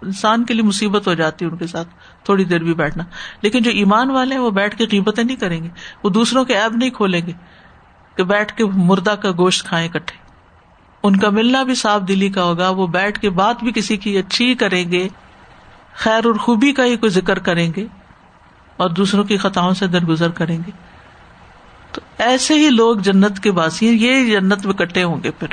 انسان 0.03 0.45
کے 0.45 0.55
لیے 0.55 0.63
مصیبت 0.63 1.09
ہو 1.09 1.15
جاتی 1.15 1.45
ہے 1.45 1.51
ان 1.51 1.57
کے 1.57 1.67
ساتھ 1.67 1.89
تھوڑی 2.25 2.45
دیر 2.45 2.59
بھی 2.59 2.75
بیٹھنا۔ 2.75 3.05
لیکن 3.43 3.63
جو 3.63 3.71
ایمان 3.71 4.11
والے 4.11 4.35
ہیں 4.35 4.43
وہ 4.43 4.51
بیٹھ 4.51 4.77
کے 4.77 4.87
قیمتیں 4.87 5.25
نہیں 5.25 5.37
کریں 5.37 5.63
گے۔ 5.63 5.69
وہ 6.05 6.11
دوسروں 6.11 6.45
کے 6.45 6.59
ایب 6.59 6.77
نہیں 6.77 6.91
کھولیں 6.91 7.27
گے 7.27 7.33
کہ 8.17 8.25
بیٹھ 8.25 8.55
کے 8.57 8.65
مردہ 8.65 9.11
کا 9.11 9.31
گوشت 9.31 9.67
کھائیں 9.67 9.89
کٹھے 9.89 10.17
ان 11.03 11.17
کا 11.17 11.31
ملنا 11.31 11.63
بھی 11.63 11.75
صاف 11.75 12.01
دلی 12.09 12.29
کا 12.29 12.45
ہوگا۔ 12.45 12.69
وہ 12.69 12.87
بیٹھ 12.87 13.21
کے 13.21 13.31
بات 13.31 13.57
بھی 13.63 13.73
کسی 13.73 13.97
کی 13.97 14.19
اچھی 14.19 14.55
کریں 14.55 14.93
گے۔ 14.93 15.09
خیر 15.95 16.27
اور 16.27 16.35
خوبی 16.35 16.73
کا 16.73 16.85
ہی 16.85 16.97
کوئی 16.97 17.11
ذکر 17.11 17.39
کریں 17.39 17.73
گے 17.77 17.87
اور 18.77 18.91
دوسروں 18.91 19.25
کی 19.25 19.37
خطاؤں 19.37 19.75
سے 19.75 19.87
درگزر 19.87 20.31
کریں 20.31 20.59
گے۔ 20.67 20.71
تو 21.93 22.01
ایسے 22.19 22.55
ہی 22.55 22.71
لوگ 22.71 22.97
جنت 22.97 23.41
کے 23.41 23.51
باسی 23.53 23.89
ہیں۔ 23.89 23.97
یہ 23.97 24.41
جنت 24.41 24.67
میں 24.67 24.75
کٹے 24.75 25.03
ہوں 25.03 25.23
گے 25.23 25.31
پھر۔ 25.31 25.49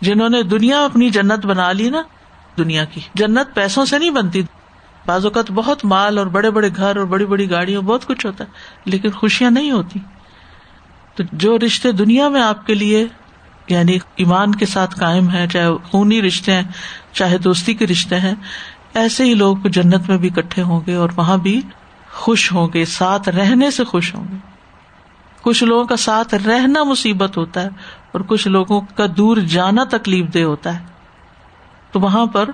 جنہوں 0.00 0.28
نے 0.28 0.42
دنیا 0.42 0.84
اپنی 0.84 1.10
جنت 1.10 1.46
بنا 1.46 1.72
لی 1.72 1.90
نا 1.90 2.02
دنیا 2.58 2.84
کی۔ 2.84 3.00
جنت 3.14 3.54
پیسوں 3.54 3.84
سے 3.84 3.98
نہیں 3.98 4.10
بنتی۔ 4.10 4.42
بعض 5.06 5.24
اوقات 5.24 5.50
بہت 5.50 5.84
مال 5.84 6.18
اور 6.18 6.26
بڑے 6.26 6.50
بڑے 6.50 6.68
گھر 6.76 6.96
اور 6.96 7.04
بڑی 7.04 7.26
بڑی 7.26 7.50
گاڑیوں، 7.50 7.82
بہت 7.82 8.06
کچھ 8.06 8.26
ہوتا 8.26 8.44
ہے، 8.44 8.48
لیکن 8.84 9.10
خوشیاں 9.10 9.50
نہیں 9.50 9.70
ہوتی۔ 9.70 10.00
تو 11.14 11.22
جو 11.32 11.58
رشتے 11.58 11.92
دنیا 11.92 12.28
میں 12.28 12.42
آپ 12.42 12.66
کے 12.66 12.74
لیے 12.74 13.06
یعنی 13.68 13.98
ایمان 14.16 14.54
کے 14.54 14.66
ساتھ 14.66 14.98
قائم 14.98 15.30
ہے 15.30 15.46
چاہے 15.52 15.68
خونی 15.90 16.22
رشتے 16.22 16.52
ہیں، 16.52 16.62
چاہے 17.12 17.38
دوستی 17.38 17.74
کے 17.74 17.86
رشتے 17.86 18.20
ہیں، 18.20 18.34
ایسے 18.94 19.24
ہی 19.24 19.34
لوگ 19.34 19.56
جنت 19.56 20.08
میں 20.08 20.18
بھی 20.18 20.30
اکٹھے 20.36 20.62
ہوں 20.62 20.80
گے 20.86 20.94
اور 20.94 21.08
وہاں 21.16 21.36
بھی 21.36 21.60
خوش 22.12 22.52
ہوں 22.52 22.68
گے، 22.74 22.84
ساتھ 22.84 23.28
رہنے 23.28 23.70
سے 23.70 23.84
خوش 23.84 24.14
ہوں 24.14 24.24
گے۔ 24.32 24.36
کچھ 25.42 25.64
لوگوں 25.64 25.84
کا 25.84 25.96
ساتھ 25.96 26.34
رہنا 26.34 26.82
مصیبت 26.82 27.36
ہوتا 27.36 27.62
ہے 27.62 27.68
اور 28.12 28.20
کچھ 28.20 28.48
لوگوں 28.48 28.80
کا 28.80 29.06
دور 29.16 29.36
جانا 29.36 29.84
تکلیف 29.84 30.34
دہ 30.34 30.38
ہوتا 30.38 30.80
ہے۔ 30.80 30.95
تو 31.96 32.00
وہاں 32.00 32.26
پر 32.26 32.50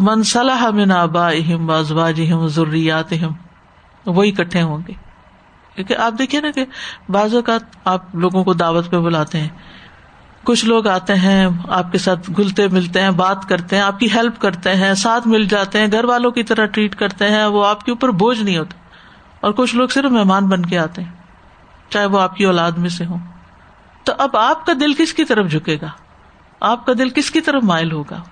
منصلاح 0.00 0.70
من 0.70 0.92
آبا 0.92 1.28
اہم 1.28 1.66
بازواج 1.66 2.20
اہم 2.24 2.46
ضروریات 2.46 3.12
وہی 4.06 4.30
اکٹھے 4.30 4.62
ہوں 4.62 4.78
گے۔ 4.88 4.92
کیونکہ 5.74 5.96
آپ 5.96 6.12
دیکھیے 6.18 6.40
نا 6.40 6.50
کہ 6.50 6.64
بعض 7.08 7.34
اوقات 7.34 7.60
آپ 7.84 8.14
لوگوں 8.14 8.44
کو 8.44 8.52
دعوت 8.52 8.90
پہ 8.90 8.96
بلاتے 8.96 9.40
ہیں۔ 9.40 9.48
کچھ 10.44 10.64
لوگ 10.64 10.86
آتے 10.86 11.14
ہیں، 11.14 11.48
آپ 11.68 11.92
کے 11.92 11.98
ساتھ 11.98 12.30
گلتے 12.38 12.68
ملتے 12.68 13.02
ہیں، 13.02 13.10
بات 13.10 13.48
کرتے 13.48 13.76
ہیں، 13.76 13.82
آپ 13.82 13.98
کی 13.98 14.12
ہیلپ 14.14 14.40
کرتے 14.40 14.74
ہیں، 14.74 14.94
ساتھ 14.94 15.28
مل 15.28 15.44
جاتے 15.44 15.78
ہیں، 15.78 15.86
گھر 15.92 16.04
والوں 16.04 16.30
کی 16.30 16.42
طرح 16.42 16.66
ٹریٹ 16.66 16.96
کرتے 16.96 17.28
ہیں، 17.28 17.46
وہ 17.46 17.66
آپ 17.66 17.84
کے 17.84 17.90
اوپر 17.90 18.08
بوجھ 18.08 18.42
نہیں 18.42 18.58
ہوتے 18.58 18.76
اور 19.40 19.52
کچھ 19.52 19.76
لوگ 19.76 19.88
صرف 19.88 20.10
مہمان 20.10 20.46
بن 20.46 20.66
کے 20.66 20.78
آتے 20.78 21.02
ہیں، 21.02 21.12
چاہے 21.88 22.06
وہ 22.06 22.20
آپ 22.20 22.36
کی 22.36 22.44
اولاد 22.44 22.72
میں 22.72 22.88
سے 22.88 23.04
ہوں۔ 23.04 23.18
تو 24.04 24.12
اب 24.18 24.36
آپ 24.36 24.66
کا 24.66 24.72
دل 24.80 24.94
کس 24.94 25.14
کی 25.14 25.24
طرف 25.24 25.50
جھکے 25.50 25.78
گا؟ 25.82 25.88
آپ 26.60 26.86
کا 26.86 26.92
دل 26.98 27.08
کس 27.08 27.30
کی 27.30 27.40
طرف 27.40 27.62
مائل 27.62 27.92
ہوگا؟ 27.92 28.22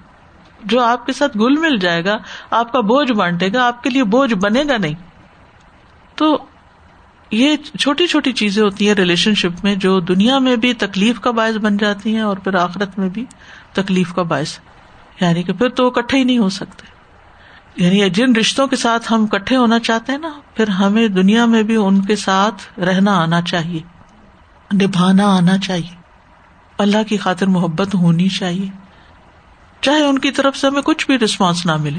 جو 0.65 0.81
آپ 0.81 1.07
کے 1.07 1.13
ساتھ 1.13 1.37
گل 1.37 1.57
مل 1.57 1.79
جائے 1.79 2.05
گا، 2.05 2.19
آپ 2.51 2.73
کا 2.73 2.81
بوجھ 2.81 3.13
بانٹے 3.13 3.53
گا، 3.53 3.67
آپ 3.67 3.83
کے 3.83 3.91
لیے 3.91 4.05
بوجھ 4.05 4.35
بنے 4.35 4.63
گا 4.69 4.77
نہیں۔ 4.77 4.95
تو 6.15 6.39
یہ 7.31 7.57
چھوٹی 7.57 8.07
چھوٹی 8.07 8.33
چیزیں 8.33 8.63
ہوتی 8.63 8.87
ہیں 8.87 8.95
ریلیشن 8.95 9.35
شپ 9.35 9.65
میں 9.65 9.75
جو 9.75 10.01
دنیا 10.01 10.39
میں 10.39 10.57
بھی 10.57 10.75
تکلیف 10.75 11.21
کا 11.21 11.31
باعث 11.31 11.55
بن 11.55 11.77
جاتی 11.77 12.15
ہیں 12.15 12.23
اور 12.23 12.37
پھر 12.37 12.55
آخرت 12.55 12.99
میں 12.99 13.09
بھی 13.09 13.25
تکلیف 13.73 14.15
کا 14.15 14.23
باعث۔ 14.23 14.59
یعنی 15.21 15.43
کہ 15.43 15.53
پھر 15.53 15.69
تو 15.69 15.91
کٹھے 15.91 16.19
ہی 16.19 16.25
نہیں 16.25 16.39
ہو 16.39 16.49
سکتے۔ 16.49 16.87
یعنی 17.85 18.11
جن 18.11 18.37
رشتوں 18.37 18.67
کے 18.67 18.77
ساتھ 18.77 19.13
ہم 19.13 19.27
کٹھے 19.27 19.57
ہونا 19.57 19.79
چاہتے 19.79 20.13
ہیں 20.13 20.19
نا، 20.19 20.33
پھر 20.55 20.69
ہمیں 20.69 21.09
دنیا 21.09 21.47
میں 21.47 21.63
بھی 21.63 21.77
ان 21.77 22.05
کے 22.05 22.17
ساتھ 22.17 22.81
رہنا 22.81 23.21
آنا 23.21 23.43
چاہیے، 23.43 23.81
نبھانا 24.75 25.37
آنا 25.37 25.59
چاہیے۔ 25.59 26.03
اللہ 26.79 27.03
کی 27.09 27.17
خاطر 27.17 27.47
محبت 27.47 27.95
ہونی 27.95 28.29
چاہیے۔ 28.29 28.82
چاہے 29.83 30.03
ان 30.03 30.19
کی 30.19 30.31
طرف 30.31 30.57
سے 30.57 30.67
ہمیں 30.67 30.83
کچھ 30.83 31.07
بھی 31.07 31.19
رسپانس 31.19 31.67
نہ 31.67 31.77
ملے۔ 31.77 31.99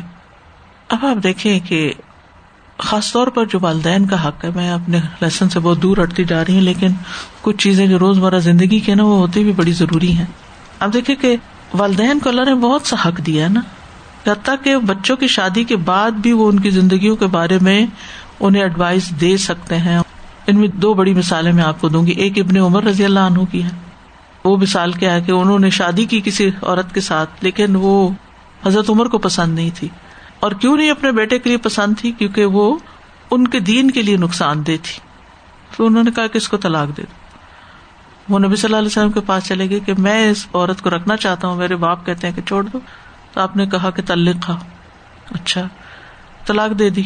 اب 0.89 1.05
آپ 1.05 1.23
دیکھیں 1.23 1.59
کہ 1.59 1.93
خاص 2.77 3.13
طور 3.13 3.27
پر 3.27 3.45
جو 3.45 3.59
والدین 3.61 4.05
کا 4.05 4.27
حق 4.27 4.45
ہے، 4.45 4.49
میں 4.55 4.71
اپنے 4.71 4.99
لیسن 5.21 5.49
سے 5.49 5.59
بہت 5.59 5.83
دور 5.83 5.97
ہٹتی 6.03 6.23
جا 6.23 6.45
رہی 6.45 6.53
ہوں، 6.53 6.61
لیکن 6.61 6.87
کچھ 7.41 7.57
چیزیں 7.57 7.87
جو 7.87 7.99
روز 7.99 8.19
مرہ 8.19 8.39
زندگی 8.39 8.79
کے 8.79 8.95
نا، 8.95 9.03
وہ 9.03 9.17
ہوتی 9.17 9.43
بھی 9.43 9.51
بڑی 9.51 9.71
ضروری 9.71 10.11
ہیں۔ 10.11 10.25
اب 10.79 10.93
دیکھیں 10.93 11.15
کہ 11.15 11.35
والدین 11.73 12.19
کو 12.19 12.29
اللہ 12.29 12.41
نے 12.41 12.55
بہت 12.55 12.81
سا 12.87 12.95
حق 13.05 13.25
دیا 13.25 13.43
ہے 13.43 13.49
نا۔ 13.49 13.61
حتیٰ 14.31 14.55
کہ 14.63 14.77
بچوں 14.77 15.15
کی 15.15 15.27
شادی 15.27 15.63
کے 15.63 15.75
بعد 15.75 16.11
بھی 16.11 16.31
وہ 16.31 16.49
ان 16.49 16.59
کی 16.59 16.69
زندگیوں 16.69 17.15
کے 17.15 17.27
بارے 17.27 17.57
میں 17.61 17.85
انہیں 18.39 18.61
ایڈوائز 18.61 19.09
دے 19.21 19.37
سکتے 19.37 19.77
ہیں۔ 19.77 19.99
ان 20.47 20.59
میں 20.59 20.67
دو 20.67 20.93
بڑی 20.93 21.13
مثالیں 21.13 21.51
میں 21.51 21.63
آپ 21.63 21.81
کو 21.81 21.89
دوں 21.89 22.07
گی۔ 22.07 22.11
ایک 22.11 22.39
ابن 22.39 22.57
عمر 22.57 22.83
رضی 22.83 23.05
اللہ 23.05 23.19
عنہ 23.19 23.39
کی 23.51 23.63
ہے۔ 23.63 23.69
وہ 24.43 24.57
مثال 24.57 24.91
کیا 24.91 25.13
ہے 25.13 25.21
کہ 25.21 25.31
انہوں 25.31 25.59
نے 25.59 25.69
شادی 25.69 26.05
کی 26.05 26.21
کسی 26.25 26.47
عورت 26.47 26.93
کے 26.93 27.01
ساتھ، 27.01 27.29
لیکن 27.41 27.75
وہ 27.75 28.09
حضرت 28.65 28.89
عمر 28.89 29.05
کو 29.05 29.17
پسند 29.17 29.55
نہیں 29.55 29.69
تھی۔ 29.75 29.87
اور 30.39 30.51
کیوں 30.51 30.77
نہیں 30.77 30.91
اپنے 30.91 31.11
بیٹے 31.11 31.39
کے 31.39 31.49
لیے 31.49 31.57
پسند 31.57 31.93
تھی؟ 31.97 32.11
کیونکہ 32.11 32.45
وہ 32.45 32.77
ان 33.31 33.47
کے 33.47 33.59
دین 33.59 33.91
کے 33.91 34.01
لیے 34.01 34.17
نقصان 34.17 34.61
دہ 34.61 34.65
تھی۔ 34.65 34.99
تو 35.77 35.85
انہوں 35.85 36.03
نے 36.03 36.11
کہا 36.11 36.27
کہ 36.27 36.37
اس 36.37 36.49
کو 36.49 36.57
طلاق 36.57 36.97
دے 36.97 37.01
دو۔ 37.01 37.13
وہ 38.33 38.39
نبی 38.39 38.55
صلی 38.55 38.67
اللہ 38.67 38.77
علیہ 38.77 38.87
وسلم 38.87 39.11
کے 39.11 39.19
پاس 39.25 39.43
چلے 39.43 39.69
گئے 39.69 39.79
کہ 39.79 39.93
میں 39.97 40.31
اس 40.31 40.47
عورت 40.53 40.81
کو 40.81 40.89
رکھنا 40.89 41.17
چاہتا 41.17 41.47
ہوں، 41.47 41.55
میرے 41.55 41.75
باپ 41.75 42.05
کہتے 42.05 42.27
ہیں 42.27 42.35
کہ 42.35 42.41
چھوڑ 42.41 42.63
دو۔ 42.63 42.79
تو 43.33 43.41
آپ 43.41 43.57
نے 43.57 43.65
کہا 43.65 43.89
کہ 43.89 44.01
تلق 44.05 44.51
اچھا 45.31 45.67
طلاق 46.45 46.79
دے 46.79 46.89
دی۔ 46.89 47.03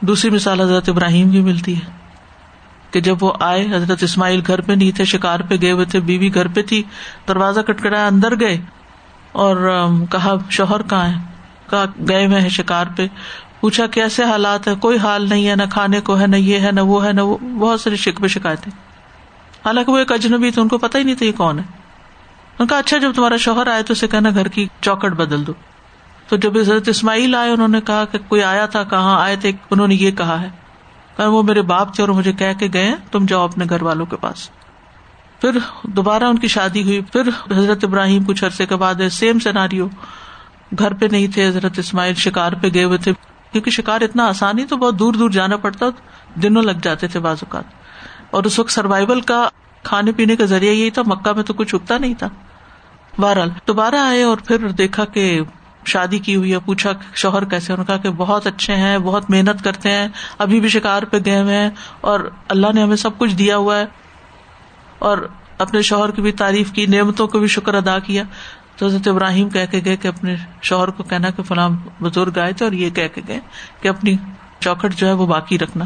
دوسری 0.00 0.30
مثال 0.30 0.60
حضرت 0.60 0.88
ابراہیم 0.88 1.30
کی 1.30 1.40
ملتی 1.40 1.76
ہے۔ 1.76 2.03
کہ 2.94 3.00
جب 3.00 3.16
وہ 3.20 3.32
آئے، 3.40 3.66
حضرت 3.74 4.02
اسماعیل 4.02 4.40
گھر 4.46 4.60
پہ 4.60 4.72
نہیں 4.72 4.90
تھے، 4.96 5.04
شکار 5.04 5.40
پہ 5.40 5.54
گئے 5.62 5.72
ہوئے 5.72 5.84
تھے، 5.84 6.00
بیوی 6.00 6.34
گھر 6.34 6.48
پہ 6.48 6.62
تھی، 6.62 6.82
دروازہ 7.28 7.60
کٹکڑایا 7.60 8.06
اندر 8.06 8.40
گئے 8.40 8.60
اور 9.32 9.86
کہا، 10.10 10.34
شوہر 10.50 10.82
کہاں 10.82 11.08
ہے؟ 11.08 11.14
کہا، 11.70 11.84
گئے 12.08 12.26
ہوئے 12.26 12.40
ہیں 12.40 12.48
شکار 12.48 12.84
پہ۔ 12.96 13.06
پوچھا، 13.60 13.86
کیسے 13.86 14.24
حالات 14.24 14.68
ہے 14.68 14.74
کوئی 14.80 14.98
حال 14.98 15.28
نہیں 15.28 15.48
ہے، 15.48 15.56
نہ 15.56 15.62
کھانے 15.70 16.00
کو 16.00 16.20
ہے، 16.20 16.26
نہ 16.26 16.36
یہ 16.36 16.58
ہے، 16.58 16.72
نہ 16.72 16.80
وہ 16.80 17.04
ہے، 17.04 17.12
نہ 17.12 17.20
وہ، 17.20 17.38
بہت 17.38 17.80
ساری 17.80 17.96
شکوے 17.96 18.28
شکایتیں۔ 18.28 18.72
حالانکہ 19.64 19.92
وہ 19.92 19.98
ایک 19.98 20.12
اجنبی 20.12 20.50
تھے، 20.50 20.62
ان 20.62 20.68
کو 20.68 20.78
پتا 20.78 20.98
ہی 20.98 21.04
نہیں 21.04 21.14
تھا 21.14 21.26
یہ 21.26 21.32
کون 21.32 21.58
ہے۔ 21.58 21.64
ان 22.58 22.66
کا 22.66 22.78
اچھا 22.78 22.98
جب 22.98 23.12
تمہارا 23.14 23.36
شوہر 23.36 23.66
آئے 23.66 23.82
تو 23.82 23.92
اسے 23.92 24.08
کہنا، 24.08 24.30
گھر 24.34 24.48
کی 24.48 24.68
چوکٹ 24.80 25.12
بدل 25.12 25.46
دو۔ 25.46 25.52
تو 26.28 26.36
جب 26.36 26.58
حضرت 26.58 26.88
اسماعیل 26.88 27.34
آئے، 27.34 27.50
انہوں 27.50 27.68
نے 27.68 27.80
کہا 27.80 28.04
کہ 28.04 28.18
کوئی 28.28 28.42
آیا 28.42 28.66
تھا، 28.66 28.84
کہاں 28.84 29.20
آئے 29.20 29.36
تھے، 29.36 29.52
انہوں 29.70 29.88
نے 29.88 29.94
یہ 29.94 30.10
کہا 30.10 30.40
ہے۔ 30.40 30.63
کہ 31.16 31.26
وہ 31.26 31.42
میرے 31.42 31.62
باپ 31.62 31.94
تھے 31.94 32.02
اور 32.02 32.08
مجھے 32.08 32.32
کہہ 32.32 32.58
کے 32.58 32.68
گئے، 32.72 32.94
تم 33.10 33.26
جاؤ 33.26 33.44
اپنے 33.44 33.64
گھر 33.68 33.82
والوں 33.82 34.06
کے 34.06 34.16
پاس۔ 34.16 34.50
پھر 35.40 35.50
دوبارہ 35.82 36.24
ان 36.24 36.38
کی 36.38 36.48
شادی 36.48 36.82
ہوئی۔ 36.82 37.00
پھر 37.00 37.28
حضرت 37.50 37.84
ابراہیم 37.84 38.24
کچھ 38.24 38.44
عرصے 38.44 38.66
کے 38.66 38.76
بعد 38.76 38.94
سیم 39.12 39.38
سیناریو 39.38 39.88
گھر 40.78 40.94
پہ 40.94 41.06
نہیں 41.10 41.26
تھے، 41.26 41.48
حضرت 41.48 41.78
اسماعیل 41.78 42.14
شکار 42.14 42.52
پہ 42.52 42.66
گئے 42.74 42.84
ہوئے 42.84 42.98
تھے۔ 42.98 43.12
کیونکہ 43.52 43.70
شکار 43.70 44.00
اتنا 44.00 44.26
آسان 44.26 44.58
ہی 44.58 44.64
تو 44.64 44.76
بہت 44.76 44.98
دور 44.98 45.12
دور 45.14 45.30
جانا 45.30 45.56
پڑتا، 45.56 45.86
دنوں 46.42 46.62
لگ 46.62 46.78
جاتے 46.82 47.08
تھے 47.08 47.20
بعض 47.20 47.36
اوقات۔ 47.40 47.64
اور 48.30 48.44
اس 48.44 48.58
وقت 48.58 48.70
سروائول 48.70 49.20
کا 49.20 49.48
کھانے 49.82 50.12
پینے 50.12 50.36
کا 50.36 50.44
ذریعہ 50.44 50.72
یہی 50.72 50.90
تھا، 50.90 51.02
مکہ 51.06 51.32
میں 51.32 51.42
تو 51.42 51.54
کچھ 51.54 51.74
اگتا 51.74 51.98
نہیں 51.98 52.14
تھا۔ 52.14 52.28
بہرحال 53.18 53.50
دوبارہ 53.68 53.94
آئے 53.94 54.22
اور 54.22 54.36
پھر 54.36 54.68
دیکھا 54.68 55.04
کہ 55.04 55.40
شادی 55.84 56.18
کی 56.18 56.36
ہوئی 56.36 56.52
ہے، 56.52 56.58
پوچھا 56.58 56.90
شوہر 57.14 57.44
کیسے 57.44 57.72
انہوں 57.72 57.84
نے 57.88 57.92
کہا 57.92 58.02
کہ 58.02 58.10
بہت 58.10 58.46
اچھے 58.46 58.74
ہیں، 58.74 58.98
بہت 58.98 59.30
محنت 59.30 59.64
کرتے 59.64 59.90
ہیں، 59.90 60.08
ابھی 60.38 60.60
بھی 60.60 60.68
شکار 60.68 61.02
پہ 61.02 61.16
گئے 61.26 61.38
ہوئے 61.38 61.56
ہیں 61.56 61.70
اور 62.00 62.20
اللہ 62.48 62.66
نے 62.74 62.82
ہمیں 62.82 62.96
سب 62.96 63.18
کچھ 63.18 63.34
دیا 63.34 63.56
ہوا 63.56 63.78
ہے 63.78 63.84
اور 64.98 65.18
اپنے 65.58 65.82
شوہر 65.82 66.10
کی 66.10 66.22
بھی 66.22 66.32
تعریف 66.32 66.72
کی، 66.72 66.86
نعمتوں 66.86 67.28
کو 67.28 67.38
بھی 67.38 67.46
شکر 67.46 67.74
ادا 67.74 67.98
کیا۔ 67.98 68.22
تو 68.76 68.86
حضرت 68.86 69.08
ابراہیم 69.08 69.48
کہہ 69.48 69.70
کے 69.70 69.80
گئے 69.84 69.96
کہ 69.96 70.08
اپنے 70.08 70.36
شوہر 70.62 70.90
کو 70.90 71.02
کہنا 71.02 71.30
کہ 71.30 71.42
فلاں 71.42 71.68
بزرگ 72.00 72.38
آئے 72.38 72.52
تھے 72.52 72.64
اور 72.66 72.72
یہ 72.72 72.90
کہہ 72.90 73.14
کے 73.14 73.20
گئے 73.28 73.40
کہ 73.80 73.88
اپنی 73.88 74.16
چوکھٹ 74.60 74.94
جو 74.96 75.06
ہے 75.06 75.12
وہ 75.12 75.26
باقی 75.26 75.58
رکھنا۔ 75.58 75.84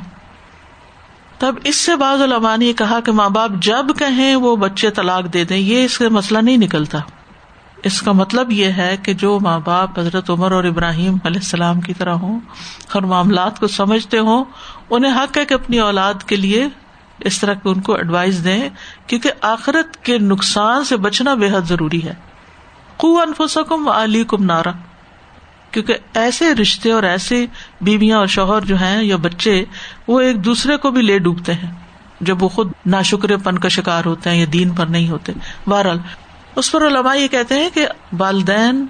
تب 1.39 1.55
اس 1.65 1.77
سے 1.77 1.97
بعض 1.97 2.23
علماء 2.23 2.57
نے 2.57 2.73
کہا 2.73 3.01
کہ 3.01 3.13
ماں 3.13 3.29
باپ 3.29 3.51
جب 3.61 3.87
کہیں 3.99 4.37
وہ 4.37 4.57
بچے 4.57 4.91
طلاق 4.91 5.33
دے 5.33 5.45
دیں، 5.45 5.57
یہ 5.57 5.85
اس 5.85 5.93
سے 5.93 6.09
مسئلہ 6.09 6.39
نہیں 6.39 6.57
نکلتا۔ 6.57 6.99
اس 7.83 8.03
کا 8.03 8.13
مطلب 8.13 8.53
یہ 8.53 8.65
ہے 8.65 8.97
کہ 9.03 9.13
جو 9.15 9.39
ماں 9.41 9.61
باپ 9.65 9.99
حضرت 9.99 10.31
عمر 10.31 10.53
اور 10.53 10.65
ابراہیم 10.65 11.17
علیہ 11.25 11.41
السلام 11.41 11.81
کی 11.81 11.95
طرح 11.95 12.13
ہوں 12.13 12.41
ہر 12.95 13.01
معاملات 13.01 13.61
کو 13.61 13.67
سمجھتے 13.67 14.19
ہوں، 14.19 14.45
انہیں 14.91 15.13
حق 15.13 15.39
ہے 15.39 15.45
کہ 15.45 15.55
اپنی 15.55 15.79
اولاد 15.79 16.15
کے 16.27 16.37
لیے 16.37 16.67
اس 17.21 17.41
طرح 17.41 17.55
ان 17.65 17.81
کو 17.81 17.95
ایڈوائز 17.95 18.45
دیں، 18.45 18.69
کیونکہ 19.07 19.31
آخرت 19.41 20.05
کے 20.05 20.19
نقصان 20.19 20.85
سے 20.85 20.97
بچنا 20.97 21.35
بے 21.35 21.49
حد 21.51 21.69
ضروری 21.69 22.05
ہے۔ 22.05 22.15
خو 22.99 23.19
انفسکم 23.19 23.89
علی 23.89 24.25
کم 24.29 24.45
نارا۔ 24.45 24.71
کیونکہ 25.71 25.95
ایسے 26.15 26.55
رشتے 26.55 26.93
اور 26.93 27.03
ایسے 27.03 27.47
بیویاں 27.81 28.19
اور 28.19 28.27
شوہر 28.27 28.61
جو 28.61 28.77
ہیں 28.77 29.03
یا 29.03 29.17
بچے، 29.17 29.65
وہ 30.07 30.21
ایک 30.21 30.45
دوسرے 30.45 30.77
کو 30.77 30.91
بھی 30.91 31.03
لے 31.03 31.19
ڈوبتے 31.19 31.55
ہیں۔ 31.55 31.71
جب 32.21 32.43
وہ 32.43 32.49
خود 32.49 32.73
ناشکرے 32.87 33.37
پن 33.37 33.59
کا 33.59 33.69
شکار 33.69 34.05
ہوتے 34.05 34.31
ہیں 34.31 34.37
یا 34.37 34.47
دین 34.53 34.71
پر 34.71 34.87
نہیں 34.87 35.09
ہوتے۔ 35.09 35.33
بہرحال 35.67 35.99
اس 36.59 36.73
پر 36.73 36.87
علماء 36.87 37.15
یہ 37.15 37.29
کہتے 37.29 37.55
ہیں 37.55 37.71
کہ 37.75 37.87
والدین 38.19 38.87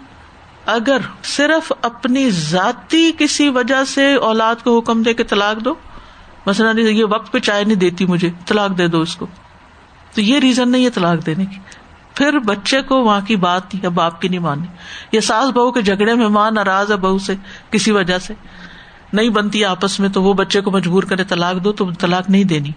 اگر 0.67 0.99
صرف 1.23 1.73
اپنی 1.83 2.31
ذاتی 2.31 3.13
کسی 3.19 3.49
وجہ 3.49 3.85
سے 3.85 4.15
اولاد 4.15 4.55
کو 4.65 4.79
حکم 4.79 5.03
دے 5.03 5.15
کے 5.15 5.25
طلاق 5.25 5.65
دو، 5.65 5.75
مثلاً 6.47 6.79
یہ 6.79 7.05
وقت 7.05 7.33
پہ 7.33 7.39
چائے 7.39 7.65
نہیں 7.65 7.77
دیتی 7.77 8.07
مجھے، 8.07 8.31
طلاق 8.47 8.79
دے 8.79 8.87
دو 8.89 9.01
اس 9.01 9.17
کو، 9.17 9.27
تو 10.15 10.21
یہ 10.21 10.39
ریزن 10.39 10.69
نہیں 10.69 10.85
ہے 10.85 10.91
طلاق 10.91 11.27
دینے 11.27 11.47
کی۔ 11.47 11.59
پھر 12.15 12.39
بچے 12.39 12.83
کو 12.83 13.05
وہاں 13.05 13.21
کی 13.21 13.37
بات 13.37 13.75
یا 13.75 13.89
باپ 13.89 14.21
کی 14.21 14.29
نہیں 14.29 14.41
مانی 14.41 14.67
یا 15.13 15.21
ساس 15.21 15.51
بہو 15.51 15.73
کے 15.73 15.83
جھگڑے 15.83 16.15
میں 16.15 16.29
ماں 16.29 16.51
ناراض 16.51 16.93
ہے 16.93 16.97
بہو 16.97 17.19
سے 17.19 17.35
کسی 17.71 17.91
وجہ 17.91 18.19
سے۔ 18.19 18.35
نہیں 19.13 19.29
بنتی 19.29 19.65
آپس 19.65 20.01
میں 20.01 20.09
تو 20.09 20.23
وہ 20.23 20.33
بچے 20.35 20.61
کو 20.61 20.71
مجبور 20.71 21.03
کرے 21.03 21.25
طلاق 21.25 21.65
دو 21.65 21.73
تو 21.73 21.91
طلاق 21.93 22.31
نہیں 22.31 22.45
دینی۔ 22.45 22.71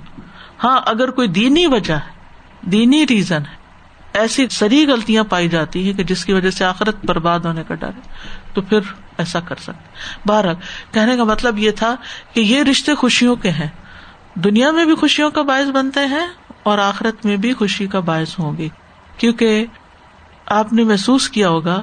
ہاں 0.64 0.82
اگر 0.86 1.12
کوئی 1.12 1.28
دینی 1.28 1.66
وجہ 1.66 1.94
ہے، 1.94 2.70
دینی 2.70 3.06
ریزن 3.10 3.42
ہے 3.42 3.61
ایسی 4.14 4.48
سری 4.52 4.86
غلطیاں 4.86 5.24
پائی 5.24 5.50
جاتی 5.50 5.86
ہیں 5.86 5.94
کہ 5.94 6.04
جس 6.04 6.26
کی 6.26 6.34
وجہ 6.34 6.50
سے 6.50 6.66
آخرت 6.66 7.06
برباد 7.06 7.40
ہونے 7.40 7.64
کا 7.68 7.76
ڈر 7.76 7.88
ہے۔ 7.88 8.02
تو 8.54 8.62
پھر 8.62 8.80
ایسا 9.18 9.40
کر 9.40 9.56
سکتے 9.56 9.90
بہرحال، 10.26 10.56
کہنے 10.92 11.18
کا 11.18 11.24
مطلب 11.24 11.58
یہ 11.58 11.72
تھا 11.72 11.96
کہ 12.34 12.40
یہ 12.40 12.64
رشتے 12.64 12.96
خوشیوں 12.96 13.36
کے 13.36 13.50
ہیں۔ 13.50 13.68
دنیا 14.36 14.72
میں 14.72 14.86
بھی 14.86 14.96
خوشیوں 14.96 15.32
کا 15.32 15.42
باعث 15.42 15.68
بنتے 15.68 16.00
ہیں 16.00 16.28
اور 16.64 16.78
آخرت 16.78 17.26
میں 17.26 17.38
بھی 17.38 17.54
خوشی 17.54 17.88
کا 17.88 18.00
باعث 18.00 18.40
ہوں 18.40 18.58
گے۔ 18.58 18.68
کیونکہ 19.18 19.66
آپ 20.46 20.74
نے 20.74 20.84
محسوس 20.84 21.30
کیا 21.30 21.50
ہوگا 21.50 21.82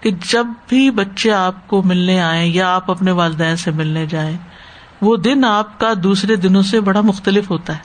کہ 0.00 0.10
جب 0.10 0.46
بھی 0.68 0.90
بچے 0.90 1.32
آپ 1.32 1.68
کو 1.68 1.82
ملنے 1.82 2.20
آئے 2.20 2.46
یا 2.46 2.74
آپ 2.74 2.90
اپنے 2.90 3.10
والدین 3.10 3.56
سے 3.56 3.70
ملنے 3.70 4.06
جائیں، 4.06 4.36
وہ 5.00 5.16
دن 5.16 5.44
آپ 5.44 5.80
کا 5.80 5.92
دوسرے 6.02 6.36
دنوں 6.36 6.62
سے 6.62 6.80
بڑا 6.80 7.00
مختلف 7.00 7.50
ہوتا 7.50 7.72
ہے۔ 7.72 7.82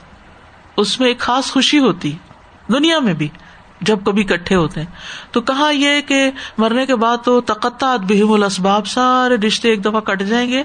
اس 0.76 1.00
میں 1.00 1.08
ایک 1.08 1.18
خاص 1.18 1.50
خوشی 1.50 1.78
ہوتی، 1.78 2.12
دنیا 2.72 2.98
میں 2.98 3.14
بھی۔ 3.14 3.28
جب 3.80 3.98
کبھی 4.04 4.22
کٹھے 4.22 4.56
ہوتے 4.56 4.80
ہیں۔ 4.80 4.86
تو 5.30 5.40
کہا 5.40 5.70
یہ 5.70 6.00
کہ 6.00 6.30
مرنے 6.58 6.86
کے 6.86 6.96
بعد 6.96 7.16
تو 7.24 7.40
تقطع 7.40 7.96
بہم 7.96 8.32
الاسباب، 8.32 8.86
سارے 8.86 9.34
رشتے 9.34 9.68
ایک 9.68 9.84
دفعہ 9.84 10.00
کٹ 10.00 10.22
جائیں 10.22 10.50
گے 10.50 10.62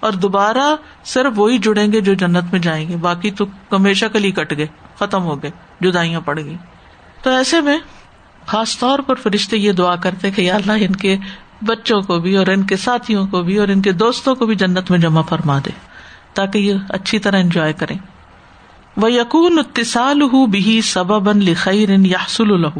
اور 0.00 0.12
دوبارہ 0.12 0.76
صرف 1.04 1.32
وہی 1.36 1.58
جڑیں 1.58 1.92
گے 1.92 2.00
جو 2.00 2.14
جنت 2.14 2.44
میں 2.52 2.60
جائیں 2.60 2.88
گے۔ 2.88 2.96
باقی 2.96 3.30
تو 3.30 3.44
ہمیشہ 3.72 4.06
کلی 4.06 4.30
کٹ 4.30 4.56
گئے، 4.56 4.66
ختم 4.98 5.22
ہو 5.22 5.42
گئے، 5.42 5.50
جدائیاں 5.80 6.20
پڑ 6.20 6.38
گئی 6.44 6.56
تو 7.22 7.30
ایسے 7.30 7.60
میں 7.60 7.78
خاص 8.46 8.78
طور 8.78 8.98
پر 8.98 9.14
فرشتے 9.14 9.56
یہ 9.56 9.72
دعا 9.72 9.96
کرتے 9.96 10.30
کہ 10.30 10.42
یا 10.42 10.56
اللہ 10.56 10.72
ان 10.72 10.96
کے 10.96 11.16
بچوں 11.66 12.00
کو 12.00 12.18
بھی 12.18 12.36
اور 12.36 12.46
ان 12.46 12.62
کے 12.62 12.76
ساتھیوں 12.76 13.26
کو 13.26 13.42
بھی 13.42 13.58
اور 13.58 13.68
ان 13.68 13.82
کے 13.82 13.92
دوستوں 13.92 14.34
کو 14.34 14.46
بھی 14.46 14.54
جنت 14.54 14.90
میں 14.90 14.98
جمع 14.98 15.22
فرما 15.22 15.58
دے 15.58 15.70
تاکہ 16.34 16.58
یہ 16.58 16.74
اچھی 16.88 17.18
طرح 17.18 17.40
انجوائے 17.40 17.72
کریں۔ 17.72 17.98
وہ 18.96 19.12
یقون 19.12 19.58
اتصال 19.58 20.22
ہُو 20.22 20.46
بھی 20.46 20.80
سبب 20.80 21.36
لخیر 21.36 21.88
یاسل 21.90 22.52
الح 22.52 22.78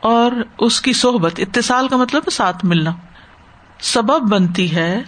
اور 0.00 0.32
اس 0.58 0.80
کی 0.80 0.92
صحبت، 0.92 1.32
اتصال 1.38 1.88
کا 1.88 1.96
مطلب 1.96 2.22
ساتھ 2.32 2.64
ملنا۔ 2.64 2.90
سبب 3.80 4.28
بنتی 4.30 4.76
ہے 4.76 5.02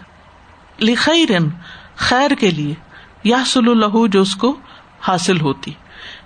لخیر 0.80 1.28
خیر 1.96 2.30
کے 2.30 2.50
لیے۔ 2.50 2.74
یاسل 3.24 3.68
الح 3.68 4.06
جو 4.06 4.22
اس 4.22 4.36
کو 4.36 4.56
حاصل 5.00 5.40
ہوتی۔ 5.40 5.72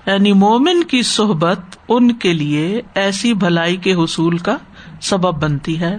یعنی 0.06 0.32
مومن 0.32 0.84
کی 0.84 1.02
صحبت 1.02 1.60
ان 1.88 2.12
کے 2.12 2.32
لیے 2.32 2.82
ایسی 2.94 3.34
بھلائی 3.34 3.76
کے 3.76 3.94
حصول 3.94 4.38
کا 4.38 4.56
سبب 5.00 5.42
بنتی 5.42 5.80
ہے۔ 5.80 5.96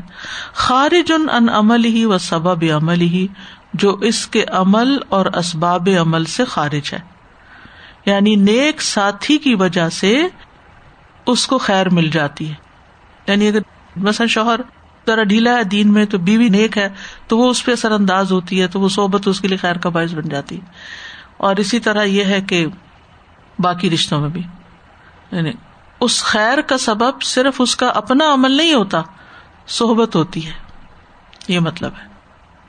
خارج 0.53 1.11
ان 1.11 1.27
ان 1.33 1.49
عمل 1.49 1.85
ہی 1.85 2.05
و 2.05 2.17
سبب 2.17 2.63
عمل 2.75 3.01
ہی 3.01 3.27
جو 3.73 3.91
اس 3.91 4.27
کے 4.27 4.43
عمل 4.43 4.97
اور 5.09 5.25
اسباب 5.25 5.89
عمل 6.01 6.25
سے 6.25 6.45
خارج 6.45 6.93
ہے۔ 6.93 7.14
یعنی 8.05 8.35
نیک 8.35 8.81
ساتھی 8.81 9.37
کی 9.37 9.55
وجہ 9.55 9.89
سے 9.89 10.27
اس 11.25 11.47
کو 11.47 11.57
خیر 11.57 11.89
مل 11.89 12.09
جاتی 12.09 12.49
ہے۔ 12.49 12.53
یعنی 13.27 13.47
اگر 13.47 13.59
مثلاً 13.95 14.27
شوہر 14.27 14.59
ذرا 15.07 15.23
ڈھیلا 15.23 15.57
ہے 15.57 15.63
دین 15.63 15.93
میں 15.93 16.05
تو 16.05 16.17
بیوی 16.17 16.49
نیک 16.49 16.77
ہے، 16.77 16.89
تو 17.27 17.37
وہ 17.37 17.49
اس 17.49 17.65
پہ 17.65 17.71
اثر 17.71 17.91
انداز 17.91 18.31
ہوتی 18.31 18.61
ہے، 18.61 18.67
تو 18.67 18.79
وہ 18.79 18.89
صحبت 18.89 19.27
اس 19.27 19.41
کے 19.41 19.47
لیے 19.47 19.57
خیر 19.57 19.75
کا 19.75 19.89
باعث 19.89 20.13
بن 20.13 20.29
جاتی 20.29 20.55
ہے۔ 20.55 20.65
اور 21.37 21.55
اسی 21.55 21.79
طرح 21.79 22.03
یہ 22.03 22.23
ہے 22.23 22.41
کہ 22.41 22.65
باقی 23.59 23.89
رشتوں 23.89 24.21
میں 24.21 24.29
بھی۔ 24.29 24.41
یعنی 25.31 25.51
اس 25.99 26.23
خیر 26.23 26.61
کا 26.61 26.77
سبب 26.77 27.21
صرف 27.21 27.55
اس 27.59 27.75
کا 27.75 27.87
اپنا 27.87 28.33
عمل 28.33 28.51
نہیں 28.51 28.73
ہوتا، 28.73 29.01
صحبت 29.67 30.15
ہوتی 30.15 30.45
ہے۔ 30.45 30.51
یہ 31.47 31.59
مطلب 31.59 31.91
ہے۔ 32.01 32.07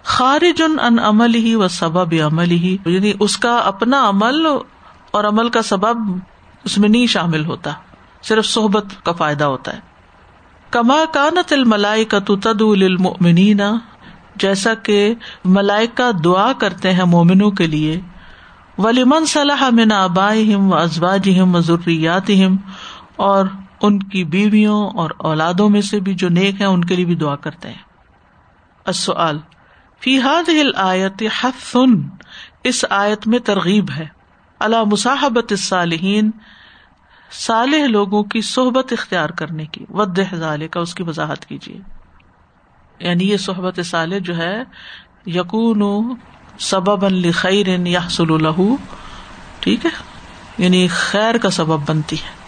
خارج 0.03 0.63
ان 0.63 0.99
عمل 0.99 1.35
ہی 1.35 1.55
و 1.55 1.69
سبب 1.69 2.15
عمل 2.27 2.51
ہی 2.51 2.77
یعنی 2.87 3.13
اس 3.21 3.37
کا 3.37 3.57
اپنا 3.57 4.09
عمل 4.09 4.47
اور 5.17 5.25
عمل 5.25 5.49
کا 5.49 5.63
سبب 5.63 5.97
اس 6.65 6.79
میں 6.79 6.89
نہیں 6.89 7.07
شامل 7.07 7.45
ہوتا، 7.45 7.73
صرف 8.23 8.47
صحبت 8.47 8.85
کا 9.03 9.13
فائدہ 9.13 9.45
ہوتا 9.45 9.73
ہے۔ 9.73 9.81
کما 10.71 10.99
کانت 11.13 11.53
الملائی 11.53 12.05
کا 12.05 12.19
تد 12.19 12.63
جیسا 14.37 14.75
کہ 14.75 15.15
ملائکا 15.45 16.11
دعا 16.25 16.53
کرتے 16.53 16.93
ہیں 16.93 17.05
مومنوں 17.05 17.51
کے 17.51 17.67
لیے 17.67 18.01
ولیمن 18.79 19.27
صلاح 19.27 19.71
من 19.73 19.93
آبائہم 19.93 20.73
و 20.73 20.77
ازواج 20.77 21.31
و 21.55 21.61
ضروریات 21.61 22.31
اور 23.17 23.47
ان 23.83 23.99
کی 23.99 24.25
بیویوں 24.25 24.91
اور 24.91 25.11
اولادوں 25.19 25.69
میں 25.69 25.81
سے 25.81 26.01
بھی 26.01 26.15
جو 26.15 26.29
نیک 26.29 26.61
ہیں، 26.61 26.69
ان 26.69 26.85
کے 26.85 26.97
لیے 26.97 27.05
بھی 27.05 27.15
دعا 27.15 27.37
کرتے 27.37 27.69
ہیں۔ 27.69 27.83
السؤال، 28.87 29.39
فی 30.01 30.19
هذه 30.19 30.69
آیت 30.77 31.23
حث 31.41 31.77
اس 32.65 32.85
آیت 32.91 33.27
میں 33.27 33.39
ترغیب 33.39 33.91
ہے۔ 33.91 34.16
اللہ 34.59 34.85
مصاحبت 34.85 35.53
صالحین 35.59 36.31
صالح 37.31 37.87
لوگوں 37.87 38.25
کی 38.25 38.41
صحبت 38.41 38.93
اختیار 38.93 39.31
کرنے 39.31 39.67
کی۔ 39.67 39.85
ود 39.89 40.19
ضالح 40.35 40.67
کا 40.67 40.81
اس 40.81 40.95
کی 40.95 41.03
وضاحت 41.03 41.47
کیجیے۔ 41.47 41.81
یعنی 42.99 43.31
یہ 43.31 43.37
صحبت 43.37 43.81
صالح 43.85 44.19
جو 44.19 44.37
ہے 44.37 44.63
یقون 45.27 46.15
سبب 46.59 47.05
خیر 47.35 47.67
یا 47.67 48.01
ٹھیک 49.61 49.87
ہے؟ 49.87 49.91
یعنی 50.59 50.89
خیر 50.89 51.39
کا 51.39 51.51
سبب 51.51 51.89
بنتی 51.89 52.17
ہے۔ 52.17 52.46